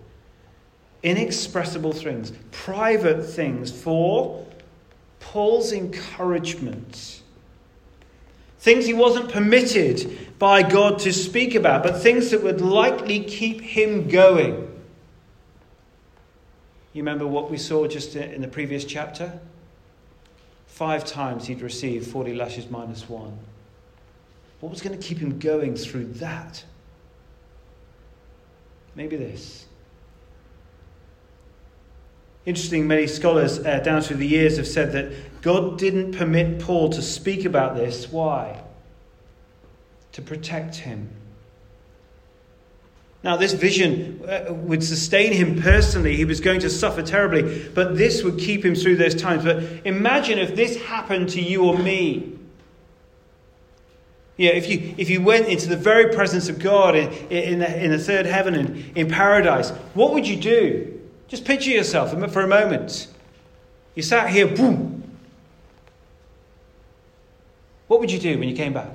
Inexpressible 1.03 1.93
things, 1.93 2.33
private 2.51 3.25
things 3.25 3.73
for 3.73 4.47
Paul's 5.21 5.73
encouragement 5.73 7.23
Things 8.63 8.87
he 8.87 8.95
wasn't 8.95 9.29
permitted 9.29 10.39
by 10.39 10.63
God 10.63 11.01
to 11.01 11.13
speak 11.13 11.57
about, 11.57 11.83
but 11.83 12.01
things 12.01 12.31
that 12.31 12.45
would 12.45 12.61
likely 12.61 13.19
keep 13.19 13.61
him 13.61 14.07
going. 14.07 14.53
You 16.93 17.03
remember 17.03 17.27
what 17.27 17.51
we 17.51 17.59
saw 17.59 17.89
just 17.89 18.15
in 18.15 18.41
the 18.41 18.47
previous 18.47 18.85
chapter? 18.85 19.41
Five 20.69 21.05
times 21.05 21.49
he'd 21.49 21.61
received 21.61 22.09
40 22.09 22.35
lashes 22.35 22.71
minus 22.71 23.09
one. 23.09 23.37
What 24.61 24.71
was 24.71 24.81
going 24.81 24.97
to 24.97 25.05
keep 25.05 25.19
him 25.19 25.41
going 25.41 25.75
through 25.75 26.13
that? 26.15 26.63
Maybe 28.95 29.17
this. 29.17 29.67
Interesting, 32.45 32.89
many 32.89 33.07
scholars 33.07 33.61
uh, 33.61 33.79
down 33.81 34.03
through 34.03 34.17
the 34.17 34.27
years 34.27 34.57
have 34.57 34.67
said 34.67 34.93
that 34.93 35.43
God 35.43 35.79
didn't 35.79 36.13
permit 36.13 36.59
Paul 36.59 36.91
to 36.91 37.01
speak 37.01 37.45
about 37.45 37.77
this. 37.77 38.11
Why? 38.11 38.63
To 40.13 40.23
protect 40.23 40.77
him. 40.77 41.11
Now, 43.23 43.37
this 43.37 43.53
vision 43.53 44.21
uh, 44.29 44.53
would 44.53 44.83
sustain 44.83 45.33
him 45.33 45.63
personally. 45.63 46.17
He 46.17 46.25
was 46.25 46.41
going 46.41 46.59
to 46.61 46.71
suffer 46.71 47.03
terribly, 47.03 47.69
but 47.73 47.97
this 47.97 48.25
would 48.25 48.39
keep 48.39 48.65
him 48.65 48.75
through 48.75 48.97
those 48.97 49.15
times. 49.15 49.45
But 49.45 49.63
imagine 49.85 50.39
if 50.39 50.57
this 50.57 50.83
happened 50.83 51.29
to 51.31 51.41
you 51.41 51.65
or 51.65 51.79
me. 51.79 52.37
Yeah, 54.37 54.51
if 54.51 54.69
you, 54.69 54.95
if 54.97 55.11
you 55.11 55.21
went 55.21 55.47
into 55.49 55.69
the 55.69 55.77
very 55.77 56.15
presence 56.15 56.49
of 56.49 56.59
God 56.59 56.97
in, 56.97 57.13
in, 57.31 57.59
the, 57.59 57.85
in 57.85 57.91
the 57.91 57.99
third 57.99 58.27
heaven 58.27 58.55
and 58.55 58.97
in 58.97 59.09
paradise, 59.09 59.71
what 59.95 60.15
would 60.15 60.27
you 60.27 60.37
do? 60.37 61.01
Just 61.29 61.45
picture 61.45 61.71
yourself 61.71 62.11
for 62.33 62.41
a 62.41 62.49
moment. 62.49 63.09
You 63.95 64.03
sat 64.03 64.31
here, 64.31 64.47
boom. 64.47 65.03
What 67.89 68.01
would 68.01 68.11
you 68.11 68.19
do 68.19 68.39
when 68.39 68.49
you 68.49 68.57
came 68.57 68.73
back? 68.73 68.91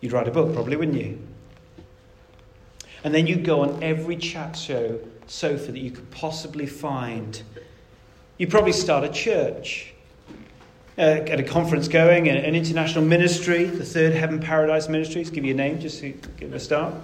You'd 0.00 0.12
write 0.12 0.28
a 0.28 0.30
book, 0.30 0.54
probably, 0.54 0.76
wouldn't 0.76 0.96
you? 0.96 1.18
And 3.02 3.12
then 3.14 3.26
you'd 3.26 3.44
go 3.44 3.62
on 3.62 3.82
every 3.82 4.16
chat 4.16 4.56
show 4.56 5.00
sofa 5.26 5.72
that 5.72 5.78
you 5.78 5.90
could 5.90 6.10
possibly 6.10 6.66
find. 6.66 7.42
You'd 8.38 8.50
probably 8.50 8.72
start 8.72 9.04
a 9.04 9.08
church, 9.08 9.94
uh, 10.98 11.20
get 11.20 11.38
a 11.38 11.44
conference 11.44 11.86
going, 11.86 12.28
an 12.28 12.54
international 12.54 13.04
ministry, 13.04 13.64
the 13.64 13.84
Third 13.84 14.12
Heaven 14.12 14.40
Paradise 14.40 14.88
Ministries. 14.88 15.30
Give 15.30 15.44
you 15.44 15.54
a 15.54 15.56
name 15.56 15.78
just 15.80 16.00
to 16.00 16.10
give 16.38 16.52
a 16.52 16.60
start. 16.60 16.94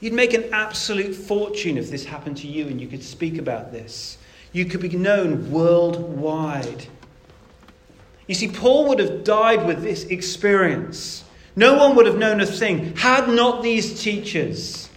You'd 0.00 0.14
make 0.14 0.32
an 0.32 0.44
absolute 0.52 1.14
fortune 1.14 1.76
if 1.76 1.90
this 1.90 2.06
happened 2.06 2.38
to 2.38 2.46
you 2.46 2.66
and 2.68 2.80
you 2.80 2.86
could 2.86 3.02
speak 3.02 3.38
about 3.38 3.70
this. 3.70 4.16
You 4.52 4.64
could 4.64 4.80
be 4.80 4.88
known 4.88 5.50
worldwide. 5.50 6.86
You 8.26 8.34
see, 8.34 8.48
Paul 8.48 8.88
would 8.88 8.98
have 8.98 9.24
died 9.24 9.66
with 9.66 9.82
this 9.82 10.04
experience. 10.04 11.24
No 11.56 11.76
one 11.76 11.96
would 11.96 12.06
have 12.06 12.16
known 12.16 12.40
a 12.40 12.46
thing 12.46 12.96
had 12.96 13.28
not 13.28 13.62
these 13.62 14.00
teachers 14.00 14.89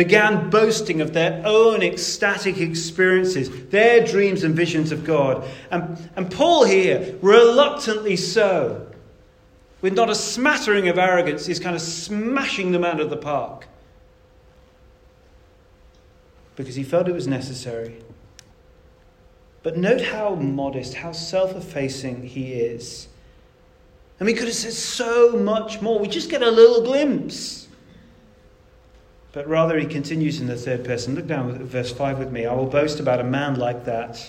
began 0.00 0.48
boasting 0.48 1.02
of 1.02 1.12
their 1.12 1.42
own 1.44 1.82
ecstatic 1.82 2.56
experiences, 2.56 3.66
their 3.66 4.02
dreams 4.02 4.44
and 4.44 4.56
visions 4.56 4.92
of 4.92 5.04
God. 5.04 5.46
And, 5.70 6.08
and 6.16 6.30
Paul 6.30 6.64
here, 6.64 7.18
reluctantly 7.20 8.16
so, 8.16 8.86
with 9.82 9.92
not 9.92 10.08
a 10.08 10.14
smattering 10.14 10.88
of 10.88 10.96
arrogance, 10.98 11.50
is 11.50 11.60
kind 11.60 11.76
of 11.76 11.82
smashing 11.82 12.72
them 12.72 12.82
out 12.82 12.98
of 12.98 13.10
the 13.10 13.16
park 13.18 13.68
because 16.56 16.76
he 16.76 16.82
felt 16.82 17.06
it 17.06 17.12
was 17.12 17.28
necessary. 17.28 18.02
But 19.62 19.76
note 19.76 20.00
how 20.00 20.34
modest, 20.34 20.94
how 20.94 21.12
self 21.12 21.54
effacing 21.54 22.22
he 22.22 22.54
is. 22.54 23.06
And 24.18 24.26
we 24.26 24.32
could 24.32 24.46
have 24.46 24.56
said 24.56 24.72
so 24.72 25.36
much 25.36 25.82
more. 25.82 25.98
We 25.98 26.08
just 26.08 26.30
get 26.30 26.40
a 26.40 26.50
little 26.50 26.82
glimpse. 26.84 27.59
But 29.32 29.46
rather, 29.46 29.78
he 29.78 29.86
continues 29.86 30.40
in 30.40 30.48
the 30.48 30.56
third 30.56 30.84
person. 30.84 31.14
Look 31.14 31.26
down 31.26 31.54
at 31.54 31.60
verse 31.60 31.92
5 31.92 32.18
with 32.18 32.32
me. 32.32 32.46
I 32.46 32.54
will 32.54 32.66
boast 32.66 32.98
about 32.98 33.20
a 33.20 33.24
man 33.24 33.58
like 33.58 33.84
that. 33.84 34.28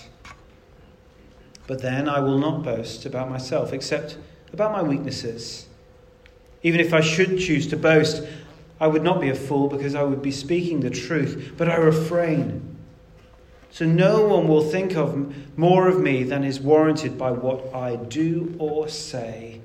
But 1.66 1.82
then 1.82 2.08
I 2.08 2.20
will 2.20 2.38
not 2.38 2.62
boast 2.62 3.04
about 3.04 3.28
myself, 3.28 3.72
except 3.72 4.16
about 4.52 4.72
my 4.72 4.82
weaknesses. 4.82 5.66
Even 6.62 6.80
if 6.80 6.94
I 6.94 7.00
should 7.00 7.38
choose 7.38 7.66
to 7.68 7.76
boast, 7.76 8.22
I 8.80 8.86
would 8.86 9.02
not 9.02 9.20
be 9.20 9.28
a 9.28 9.34
fool 9.34 9.68
because 9.68 9.94
I 9.94 10.02
would 10.02 10.22
be 10.22 10.30
speaking 10.30 10.80
the 10.80 10.90
truth, 10.90 11.54
but 11.56 11.68
I 11.68 11.76
refrain. 11.76 12.76
So 13.70 13.86
no 13.86 14.26
one 14.26 14.48
will 14.48 14.62
think 14.62 14.96
of 14.96 15.34
more 15.56 15.88
of 15.88 15.98
me 15.98 16.24
than 16.24 16.44
is 16.44 16.60
warranted 16.60 17.16
by 17.16 17.30
what 17.32 17.74
I 17.74 17.96
do 17.96 18.54
or 18.58 18.88
say, 18.88 19.60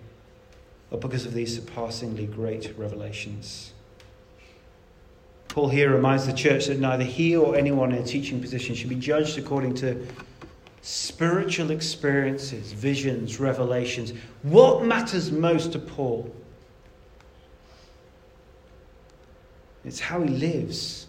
or 0.89 0.97
because 0.97 1.25
of 1.25 1.33
these 1.33 1.53
surpassingly 1.55 2.25
great 2.25 2.73
revelations. 2.77 3.73
Paul 5.57 5.69
here 5.69 5.91
reminds 5.91 6.27
the 6.27 6.33
church 6.33 6.67
that 6.67 6.77
neither 6.77 7.03
he 7.03 7.35
or 7.35 7.55
anyone 7.55 7.91
in 7.91 7.97
a 7.97 8.05
teaching 8.05 8.39
position 8.39 8.75
should 8.75 8.89
be 8.89 8.95
judged 8.95 9.39
according 9.39 9.73
to 9.77 10.05
spiritual 10.83 11.71
experiences, 11.71 12.73
visions, 12.73 13.39
revelations. 13.39 14.13
What 14.43 14.83
matters 14.83 15.31
most 15.31 15.71
to 15.71 15.79
Paul? 15.79 16.31
It's 19.83 19.99
how 19.99 20.21
he 20.21 20.29
lives. 20.29 21.07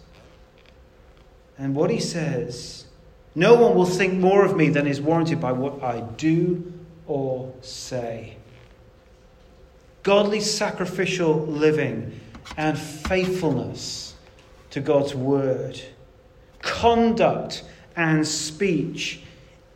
And 1.59 1.75
what 1.75 1.91
he 1.91 1.99
says 1.99 2.85
no 3.35 3.53
one 3.53 3.75
will 3.75 3.85
think 3.85 4.15
more 4.15 4.43
of 4.43 4.57
me 4.57 4.69
than 4.69 4.87
is 4.87 4.99
warranted 4.99 5.39
by 5.39 5.51
what 5.51 5.83
I 5.83 6.01
do 6.17 6.73
or 7.05 7.53
say. 7.61 8.37
Godly 10.01 10.39
sacrificial 10.39 11.35
living 11.35 12.19
and 12.57 12.79
faithfulness 12.79 14.08
to 14.71 14.79
God's 14.79 15.15
word, 15.15 15.81
conduct 16.61 17.63
and 17.95 18.27
speech 18.27 19.21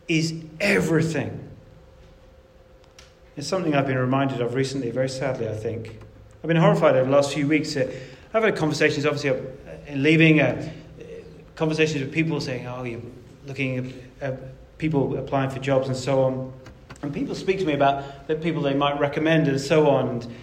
is 0.08 0.34
everything. 0.60 1.40
It's 3.36 3.48
something 3.48 3.74
I've 3.74 3.86
been 3.86 3.98
reminded 3.98 4.40
of 4.40 4.54
recently, 4.54 4.90
very 4.90 5.08
sadly, 5.08 5.48
I 5.48 5.54
think. 5.54 5.98
I've 6.42 6.48
been 6.48 6.56
horrified 6.56 6.94
over 6.94 7.06
the 7.06 7.16
last 7.16 7.34
few 7.34 7.48
weeks 7.48 7.76
I've 7.76 8.42
had 8.42 8.56
conversations, 8.56 9.06
obviously, 9.06 9.30
uh, 9.30 9.36
in 9.86 10.02
leaving, 10.02 10.40
uh, 10.40 10.70
conversations 11.54 12.02
with 12.02 12.12
people 12.12 12.40
saying, 12.40 12.66
oh, 12.66 12.82
you're 12.82 13.00
looking 13.46 13.94
at 14.20 14.32
uh, 14.32 14.36
people 14.78 15.16
applying 15.16 15.50
for 15.50 15.60
jobs 15.60 15.86
and 15.86 15.96
so 15.96 16.22
on. 16.22 16.52
And 17.02 17.14
people 17.14 17.34
speak 17.34 17.58
to 17.60 17.64
me 17.64 17.74
about 17.74 18.26
the 18.26 18.34
people 18.34 18.62
they 18.62 18.74
might 18.74 18.98
recommend 18.98 19.46
and 19.46 19.60
so 19.60 19.88
on. 19.88 20.08
And, 20.08 20.34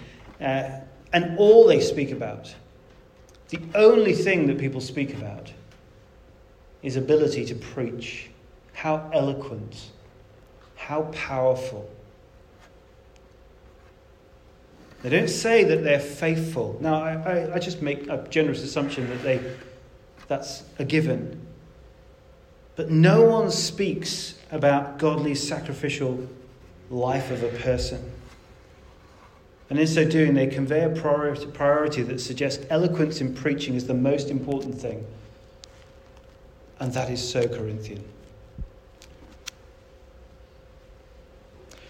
uh, 0.42 0.80
and 1.12 1.38
all 1.38 1.68
they 1.68 1.82
speak 1.82 2.12
about, 2.12 2.54
the 3.52 3.62
only 3.76 4.14
thing 4.14 4.48
that 4.48 4.58
people 4.58 4.82
speak 4.82 5.14
about, 5.14 5.54
is 6.82 6.96
ability 6.96 7.46
to 7.46 7.56
preach. 7.56 8.30
How 8.74 9.10
eloquent, 9.14 9.92
how 10.76 11.04
powerful 11.14 11.88
they 15.04 15.10
don't 15.10 15.30
say 15.30 15.64
that 15.64 15.84
they're 15.84 16.00
faithful. 16.00 16.78
Now, 16.80 17.02
I, 17.02 17.14
I, 17.14 17.56
I 17.56 17.60
just 17.60 17.82
make 17.82 18.08
a 18.08 18.26
generous 18.30 18.62
assumption 18.62 19.10
that 19.10 19.24
they, 19.24 19.42
that's 20.28 20.64
a 20.78 20.86
given. 20.86 21.46
But 22.76 22.92
no 22.92 23.24
one 23.24 23.50
speaks 23.50 24.36
about 24.52 25.00
godly 25.00 25.34
sacrificial 25.34 26.28
life 26.90 27.32
of 27.32 27.44
a 27.44 27.50
person. 27.60 28.12
And 29.72 29.80
in 29.80 29.88
so 29.88 30.04
doing, 30.04 30.34
they 30.34 30.48
convey 30.48 30.84
a 30.84 30.90
priority, 30.90 32.04
that 32.04 32.20
suggests 32.20 32.66
eloquence 32.70 33.22
in 33.22 33.34
preaching 33.34 33.74
is 33.74 33.88
the 33.88 33.94
most 33.94 34.30
important 34.30 34.78
thing. 34.78 35.08
And 36.82 36.92
that 36.92 37.10
is 37.10 37.26
so 37.26 37.48
Corinthian. 37.48 38.04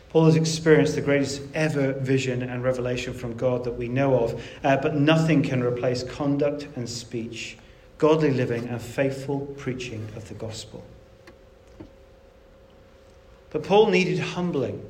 Paul 0.09 0.25
has 0.25 0.35
experienced 0.35 0.93
the 0.93 1.01
greatest 1.01 1.41
ever 1.55 1.93
vision 1.93 2.43
and 2.43 2.63
revelation 2.63 3.15
from 3.15 3.35
God 3.35 3.63
that 3.63 3.71
we 3.71 3.87
know 3.87 4.13
of, 4.13 4.43
uh, 4.63 4.77
but 4.77 4.93
nothing 4.93 5.41
can 5.41 5.63
replace 5.63 6.03
conduct 6.03 6.67
and 6.75 6.87
speech, 6.87 7.57
godly 7.97 8.29
living, 8.29 8.67
and 8.67 8.79
faithful 8.79 9.39
preaching 9.57 10.07
of 10.15 10.27
the 10.27 10.35
gospel. 10.35 10.83
But 13.49 13.63
Paul 13.63 13.87
needed 13.87 14.19
humbling. 14.19 14.87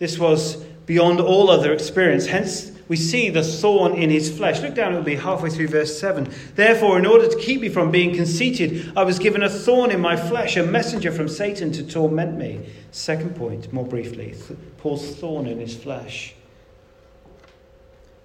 This 0.00 0.18
was 0.18 0.64
beyond 0.90 1.20
all 1.20 1.48
other 1.50 1.72
experience. 1.72 2.26
Hence, 2.26 2.72
we 2.88 2.96
see 2.96 3.30
the 3.30 3.44
thorn 3.44 3.94
in 3.94 4.10
his 4.10 4.36
flesh. 4.36 4.60
Look 4.60 4.74
down, 4.74 4.90
it'll 4.90 5.04
be 5.04 5.14
halfway 5.14 5.48
through 5.48 5.68
verse 5.68 5.96
7. 6.00 6.28
Therefore, 6.56 6.98
in 6.98 7.06
order 7.06 7.28
to 7.28 7.36
keep 7.38 7.60
me 7.60 7.68
from 7.68 7.92
being 7.92 8.12
conceited, 8.12 8.92
I 8.96 9.04
was 9.04 9.20
given 9.20 9.44
a 9.44 9.48
thorn 9.48 9.92
in 9.92 10.00
my 10.00 10.16
flesh, 10.16 10.56
a 10.56 10.64
messenger 10.64 11.12
from 11.12 11.28
Satan 11.28 11.70
to 11.74 11.86
torment 11.86 12.36
me. 12.36 12.66
Second 12.90 13.36
point, 13.36 13.72
more 13.72 13.84
briefly 13.84 14.34
Paul's 14.78 15.14
thorn 15.14 15.46
in 15.46 15.60
his 15.60 15.76
flesh. 15.76 16.34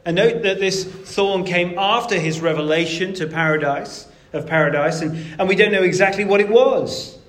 And 0.04 0.15
note 0.15 0.41
that 0.41 0.60
this 0.60 0.86
thorn 0.86 1.43
came 1.43 1.78
after 1.78 2.19
his 2.19 2.41
revelation 2.41 3.13
to 3.13 3.28
paradise, 3.28 4.08
of 4.34 4.47
paradise, 4.47 5.01
and, 5.01 5.39
and 5.39 5.47
we 5.47 5.56
don't 5.56 5.71
know 5.71 5.84
exactly 5.84 6.25
what 6.25 6.41
it 6.41 6.49
was. 6.49 7.19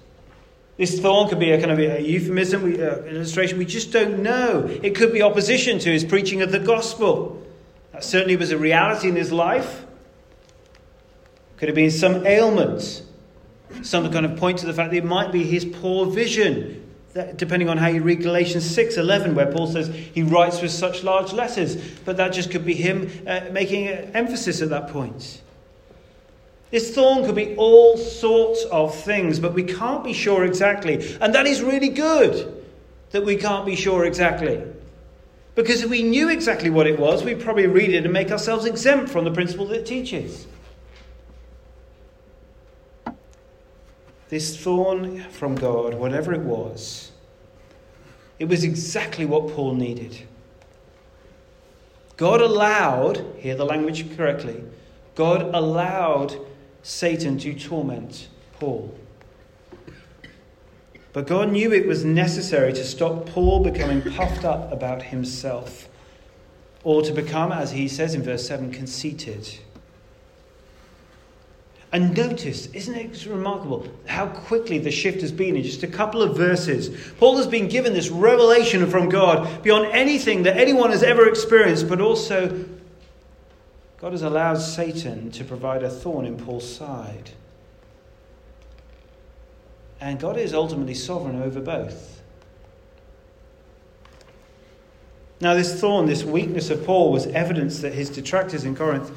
This 0.77 1.01
thorn 1.01 1.29
could 1.29 1.39
be 1.39 1.53
a 1.53 1.59
kind 1.59 1.71
of 1.71 1.79
a 1.79 2.03
euphemism, 2.03 2.63
we, 2.63 2.83
uh, 2.83 2.99
illustration. 3.05 3.59
We 3.59 3.65
just 3.65 3.93
don't 3.93 4.23
know. 4.23 4.67
It 4.83 4.95
could 4.95 5.13
be 5.13 5.23
opposition 5.23 5.79
to 5.79 5.91
his 5.91 6.05
preaching 6.05 6.43
of 6.43 6.53
the 6.53 6.59
gospel. 6.59 7.43
That 7.93 8.05
certainly 8.05 8.37
was 8.37 8.51
a 8.51 8.59
reality 8.59 9.09
in 9.09 9.17
his 9.17 9.33
life. 9.33 9.87
Could 11.57 11.71
have 11.71 11.77
been 11.77 11.91
some 11.91 12.27
ailment. 12.27 13.03
Some 13.83 14.11
kind 14.13 14.27
of 14.27 14.37
point 14.37 14.59
to 14.59 14.67
the 14.67 14.75
fact 14.75 14.91
that 14.91 14.99
it 14.99 15.05
might 15.05 15.33
be 15.33 15.45
his 15.45 15.65
poor 15.65 16.07
vision. 16.07 16.83
That, 17.15 17.39
depending 17.39 17.71
on 17.71 17.79
how 17.79 17.87
you 17.87 18.03
read 18.03 18.21
Galatians 18.21 18.69
6 18.69 18.99
11, 18.99 19.35
where 19.35 19.51
Paul 19.51 19.69
says 19.69 19.89
he 19.89 20.23
writes 20.23 20.61
with 20.61 20.73
such 20.73 21.03
large 21.03 21.33
letters. 21.33 21.77
But 22.05 22.19
that 22.19 22.35
just 22.35 22.51
could 22.51 22.67
be 22.67 22.75
him 22.75 23.11
uh, 23.27 23.41
making 23.51 23.89
emphasis 23.89 24.61
at 24.61 24.69
that 24.69 24.89
point. 24.89 25.41
This 26.71 26.95
thorn 26.95 27.25
could 27.25 27.35
be 27.37 27.55
all 27.57 27.97
sorts 27.97 28.65
of 28.65 28.95
things, 28.95 29.39
but 29.39 29.55
we 29.55 29.63
can't 29.63 30.03
be 30.03 30.13
sure 30.13 30.45
exactly. 30.45 31.17
And 31.21 31.35
that 31.35 31.47
is 31.47 31.63
really 31.63 31.89
good 31.89 32.65
that 33.11 33.25
we 33.25 33.37
can't 33.37 33.65
be 33.65 33.77
sure 33.77 34.05
exactly. 34.05 34.63
Because 35.55 35.83
if 35.83 35.91
we 35.91 36.03
knew 36.03 36.29
exactly 36.29 36.69
what 36.69 36.87
it 36.87 36.99
was, 36.99 37.25
we'd 37.25 37.41
probably 37.41 37.67
read 37.67 37.91
it 37.91 38.05
and 38.05 38.13
make 38.13 38.31
ourselves 38.31 38.67
exempt 38.67 39.11
from 39.11 39.25
the 39.25 39.31
principle 39.31 39.67
that 39.67 39.81
it 39.81 39.87
teaches. 39.87 40.47
This 44.29 44.61
thorn 44.61 45.21
from 45.31 45.55
God, 45.55 45.95
whatever 45.95 46.35
it 46.35 46.41
was, 46.41 47.13
it 48.39 48.47
was 48.47 48.65
exactly 48.65 49.25
what 49.25 49.49
Paul 49.49 49.75
needed. 49.75 50.19
God 52.17 52.41
allowed, 52.41 53.25
hear 53.39 53.55
the 53.55 53.65
language 53.65 54.17
correctly, 54.17 54.63
God 55.15 55.55
allowed 55.55 56.37
Satan 56.87 57.37
to 57.39 57.53
torment 57.53 58.29
Paul. 58.61 58.97
But 61.13 61.27
God 61.27 61.51
knew 61.51 61.73
it 61.73 61.85
was 61.85 62.05
necessary 62.05 62.73
to 62.75 62.85
stop 62.85 63.27
Paul 63.27 63.65
becoming 63.65 64.03
puffed 64.03 64.45
up 64.45 64.71
about 64.71 65.03
himself, 65.03 65.89
or 66.85 67.03
to 67.03 67.13
become, 67.13 67.51
as 67.51 67.73
he 67.73 67.89
says 67.89 68.15
in 68.15 68.23
verse 68.23 68.47
7, 68.47 68.71
conceited. 68.71 69.59
And 71.91 72.17
notice, 72.17 72.67
isn't 72.67 72.95
it 72.95 73.27
remarkable 73.27 73.89
how 74.07 74.29
quickly 74.29 74.79
the 74.79 74.93
shift 74.93 75.23
has 75.23 75.33
been 75.33 75.57
in 75.57 75.65
just 75.65 75.83
a 75.83 75.89
couple 75.89 76.23
of 76.23 76.37
verses? 76.37 76.97
Paul 77.19 77.37
has 77.39 77.49
been 77.49 77.67
given 77.67 77.95
this 77.95 78.11
revelation 78.11 78.89
from 78.89 79.09
God 79.09 79.65
beyond 79.65 79.87
anything 79.87 80.45
that 80.45 80.57
anyone 80.57 80.93
has 80.93 81.03
ever 81.03 81.29
experienced, 81.29 81.89
but 81.89 82.01
also 82.01 82.65
God 83.99 84.13
has 84.13 84.23
allowed 84.23 84.57
Satan 84.57 85.31
to 85.33 85.45
provide 85.45 85.83
a 85.83 85.89
thorn 85.89 86.27
in 86.27 86.37
Paul's 86.37 86.71
side. 86.71 87.31
And 90.01 90.21
God 90.21 90.37
is 90.37 90.53
ultimately 90.53 90.95
sovereign 90.95 91.41
over 91.41 91.61
both. 91.61 92.23
Now, 95.41 95.55
this 95.55 95.81
thorn, 95.81 96.07
this 96.07 96.25
weakness 96.25 96.71
of 96.71 96.85
Paul, 96.85 97.13
was 97.13 97.27
evidence 97.27 97.81
that 97.81 97.93
his 97.93 98.11
detractors 98.11 98.65
in 98.65 98.75
Corinth 98.75 99.11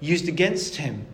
used 0.00 0.28
against 0.28 0.76
him. 0.76 1.06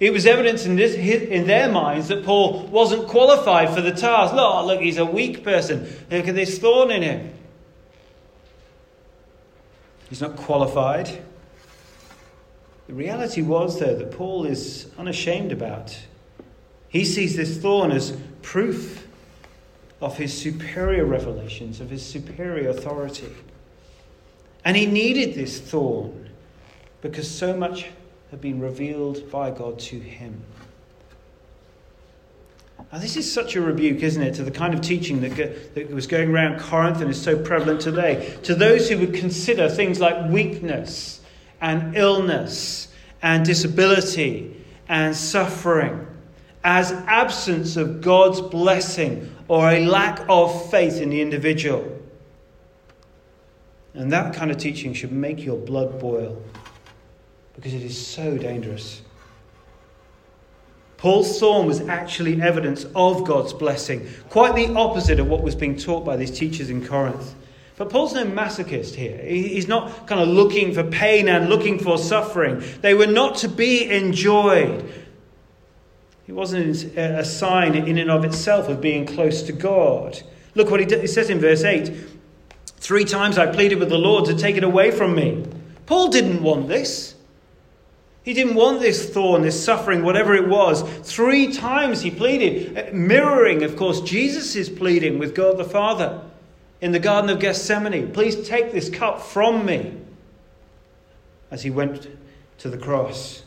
It 0.00 0.12
was 0.12 0.26
evidence 0.26 0.66
in, 0.66 0.76
this, 0.76 0.94
in 0.94 1.46
their 1.46 1.70
minds 1.70 2.08
that 2.08 2.24
Paul 2.24 2.66
wasn't 2.66 3.08
qualified 3.08 3.70
for 3.70 3.80
the 3.80 3.92
task. 3.92 4.34
Look, 4.34 4.44
oh, 4.44 4.66
look, 4.66 4.80
he's 4.80 4.98
a 4.98 5.04
weak 5.04 5.44
person. 5.44 5.88
Look 6.10 6.28
at 6.28 6.34
this 6.34 6.58
thorn 6.58 6.90
in 6.90 7.02
him. 7.02 7.32
He's 10.08 10.20
not 10.20 10.36
qualified. 10.36 11.22
The 12.86 12.94
reality 12.94 13.42
was, 13.42 13.80
though, 13.80 13.94
that 13.94 14.12
Paul 14.12 14.44
is 14.44 14.88
unashamed 14.98 15.52
about. 15.52 15.98
He 16.88 17.04
sees 17.04 17.34
this 17.36 17.56
thorn 17.56 17.90
as 17.90 18.16
proof 18.42 19.06
of 20.00 20.18
his 20.18 20.36
superior 20.36 21.06
revelations, 21.06 21.80
of 21.80 21.88
his 21.88 22.04
superior 22.04 22.68
authority. 22.68 23.32
And 24.64 24.76
he 24.76 24.86
needed 24.86 25.34
this 25.34 25.58
thorn 25.58 26.30
because 27.00 27.30
so 27.30 27.56
much 27.56 27.86
had 28.30 28.40
been 28.40 28.60
revealed 28.60 29.30
by 29.30 29.50
God 29.50 29.78
to 29.78 29.98
him. 29.98 30.42
Now, 32.92 32.98
this 32.98 33.16
is 33.16 33.30
such 33.30 33.56
a 33.56 33.60
rebuke, 33.60 34.02
isn't 34.02 34.22
it, 34.22 34.34
to 34.34 34.44
the 34.44 34.50
kind 34.50 34.74
of 34.74 34.80
teaching 34.80 35.20
that, 35.22 35.36
go, 35.36 35.52
that 35.74 35.90
was 35.90 36.06
going 36.06 36.30
around 36.30 36.60
Corinth 36.60 37.00
and 37.00 37.10
is 37.10 37.20
so 37.20 37.36
prevalent 37.36 37.80
today. 37.80 38.38
To 38.44 38.54
those 38.54 38.88
who 38.88 38.98
would 38.98 39.14
consider 39.14 39.68
things 39.68 40.00
like 40.00 40.30
weakness 40.30 41.20
and 41.64 41.96
illness 41.96 42.88
and 43.22 43.42
disability 43.42 44.54
and 44.86 45.16
suffering 45.16 46.06
as 46.62 46.92
absence 46.92 47.78
of 47.78 48.02
God's 48.02 48.42
blessing 48.42 49.34
or 49.48 49.70
a 49.70 49.86
lack 49.86 50.20
of 50.28 50.70
faith 50.70 51.00
in 51.00 51.08
the 51.08 51.22
individual. 51.22 51.90
And 53.94 54.12
that 54.12 54.34
kind 54.34 54.50
of 54.50 54.58
teaching 54.58 54.92
should 54.92 55.10
make 55.10 55.42
your 55.42 55.56
blood 55.56 55.98
boil 55.98 56.42
because 57.56 57.72
it 57.72 57.82
is 57.82 58.06
so 58.06 58.36
dangerous. 58.36 59.00
Paul's 60.98 61.40
thorn 61.40 61.66
was 61.66 61.80
actually 61.80 62.42
evidence 62.42 62.84
of 62.94 63.24
God's 63.24 63.54
blessing, 63.54 64.06
quite 64.28 64.54
the 64.54 64.74
opposite 64.74 65.18
of 65.18 65.28
what 65.28 65.42
was 65.42 65.54
being 65.54 65.78
taught 65.78 66.04
by 66.04 66.16
these 66.16 66.30
teachers 66.30 66.68
in 66.68 66.86
Corinth. 66.86 67.34
But 67.76 67.90
Paul's 67.90 68.14
no 68.14 68.24
masochist 68.24 68.94
here. 68.94 69.18
He's 69.18 69.66
not 69.66 70.06
kind 70.06 70.20
of 70.20 70.28
looking 70.28 70.72
for 70.72 70.84
pain 70.84 71.28
and 71.28 71.48
looking 71.48 71.78
for 71.78 71.98
suffering. 71.98 72.62
They 72.82 72.94
were 72.94 73.08
not 73.08 73.36
to 73.38 73.48
be 73.48 73.90
enjoyed. 73.90 74.92
It 76.28 76.32
wasn't 76.32 76.96
a 76.96 77.24
sign 77.24 77.74
in 77.74 77.98
and 77.98 78.10
of 78.10 78.24
itself 78.24 78.68
of 78.68 78.80
being 78.80 79.06
close 79.06 79.42
to 79.42 79.52
God. 79.52 80.22
Look 80.54 80.70
what 80.70 80.80
he, 80.88 81.06
says 81.08 81.30
in 81.30 81.40
verse 81.40 81.64
8 81.64 81.92
Three 82.76 83.04
times 83.04 83.38
I 83.38 83.46
pleaded 83.46 83.80
with 83.80 83.88
the 83.88 83.98
Lord 83.98 84.26
to 84.26 84.36
take 84.36 84.56
it 84.56 84.62
away 84.62 84.90
from 84.90 85.14
me. 85.14 85.44
Paul 85.86 86.08
didn't 86.08 86.42
want 86.42 86.68
this. 86.68 87.14
He 88.22 88.32
didn't 88.32 88.54
want 88.54 88.80
this 88.80 89.10
thorn, 89.10 89.42
this 89.42 89.62
suffering, 89.62 90.02
whatever 90.02 90.34
it 90.34 90.48
was. 90.48 90.82
Three 91.02 91.52
times 91.52 92.00
he 92.00 92.10
pleaded, 92.10 92.78
uh, 92.78 92.94
mirroring, 92.94 93.62
of 93.62 93.76
course, 93.76 94.00
Jesus' 94.00 94.68
pleading 94.68 95.18
with 95.18 95.34
God 95.34 95.58
the 95.58 95.64
Father 95.64 96.22
in 96.84 96.92
the 96.92 96.98
Garden 96.98 97.30
of 97.30 97.40
Gethsemane, 97.40 98.12
Please 98.12 98.46
take 98.46 98.70
this 98.70 98.90
cup 98.90 99.22
from 99.22 99.64
me, 99.64 99.96
as 101.50 101.62
he 101.62 101.70
went 101.70 102.06
to 102.58 102.68
the 102.68 102.76
cross. 102.76 103.42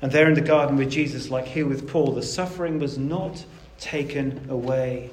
And 0.00 0.12
there 0.12 0.28
in 0.28 0.34
the 0.34 0.42
garden 0.42 0.76
with 0.76 0.92
Jesus, 0.92 1.28
like 1.28 1.48
here 1.48 1.66
with 1.66 1.88
Paul, 1.88 2.12
the 2.12 2.22
suffering 2.22 2.78
was 2.78 2.96
not 2.96 3.44
taken 3.80 4.48
away. 4.48 5.10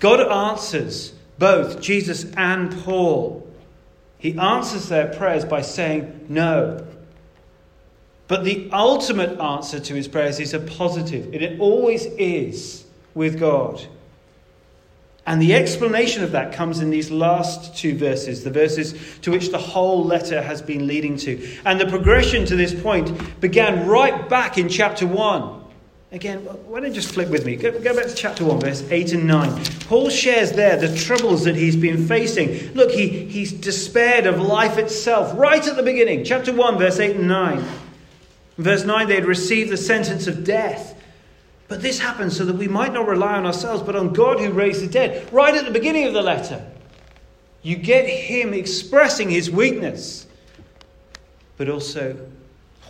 God 0.00 0.20
answers 0.20 1.14
both 1.38 1.80
Jesus 1.80 2.26
and 2.36 2.70
Paul. 2.82 3.50
He 4.18 4.36
answers 4.36 4.90
their 4.90 5.06
prayers 5.14 5.46
by 5.46 5.62
saying 5.62 6.26
no. 6.28 6.86
But 8.28 8.44
the 8.44 8.68
ultimate 8.70 9.40
answer 9.40 9.80
to 9.80 9.94
his 9.94 10.08
prayers 10.08 10.40
is 10.40 10.52
a 10.52 10.60
positive, 10.60 11.32
and 11.32 11.42
it 11.42 11.58
always 11.58 12.04
is 12.04 12.84
with 13.14 13.40
God. 13.40 13.86
And 15.24 15.40
the 15.40 15.54
explanation 15.54 16.24
of 16.24 16.32
that 16.32 16.52
comes 16.52 16.80
in 16.80 16.90
these 16.90 17.10
last 17.10 17.76
two 17.76 17.96
verses, 17.96 18.42
the 18.42 18.50
verses 18.50 19.18
to 19.20 19.30
which 19.30 19.50
the 19.50 19.58
whole 19.58 20.04
letter 20.04 20.42
has 20.42 20.60
been 20.60 20.88
leading 20.88 21.16
to. 21.18 21.58
And 21.64 21.80
the 21.80 21.86
progression 21.86 22.44
to 22.46 22.56
this 22.56 22.74
point 22.74 23.40
began 23.40 23.86
right 23.86 24.28
back 24.28 24.58
in 24.58 24.68
chapter 24.68 25.06
1. 25.06 25.60
Again, 26.10 26.40
why 26.40 26.80
don't 26.80 26.90
you 26.90 26.94
just 26.94 27.14
flip 27.14 27.30
with 27.30 27.46
me? 27.46 27.56
Go, 27.56 27.70
go, 27.80 27.96
back 27.96 28.06
to 28.06 28.14
chapter 28.14 28.44
1, 28.44 28.60
verse 28.60 28.82
8 28.90 29.14
and 29.14 29.26
9. 29.26 29.64
Paul 29.88 30.10
shares 30.10 30.52
there 30.52 30.76
the 30.76 30.94
troubles 30.94 31.44
that 31.44 31.56
he's 31.56 31.76
been 31.76 32.06
facing. 32.06 32.74
Look, 32.74 32.90
he, 32.90 33.08
he's 33.08 33.50
despaired 33.50 34.26
of 34.26 34.38
life 34.38 34.76
itself 34.76 35.32
right 35.38 35.66
at 35.66 35.74
the 35.74 35.82
beginning. 35.82 36.24
Chapter 36.24 36.52
1, 36.52 36.78
verse 36.78 36.98
8 36.98 37.16
and 37.16 37.28
9. 37.28 37.58
In 37.58 37.64
verse 38.58 38.84
9, 38.84 39.08
they 39.08 39.14
had 39.14 39.24
received 39.24 39.70
the 39.70 39.78
sentence 39.78 40.26
of 40.26 40.44
death. 40.44 41.01
But 41.72 41.80
this 41.80 41.98
happens 41.98 42.36
so 42.36 42.44
that 42.44 42.56
we 42.56 42.68
might 42.68 42.92
not 42.92 43.08
rely 43.08 43.32
on 43.32 43.46
ourselves, 43.46 43.82
but 43.82 43.96
on 43.96 44.12
God 44.12 44.38
who 44.38 44.50
raised 44.50 44.82
the 44.82 44.86
dead. 44.86 45.32
Right 45.32 45.54
at 45.54 45.64
the 45.64 45.70
beginning 45.70 46.04
of 46.04 46.12
the 46.12 46.20
letter, 46.20 46.62
you 47.62 47.76
get 47.76 48.06
him 48.06 48.52
expressing 48.52 49.30
his 49.30 49.50
weakness, 49.50 50.26
but 51.56 51.70
also 51.70 52.28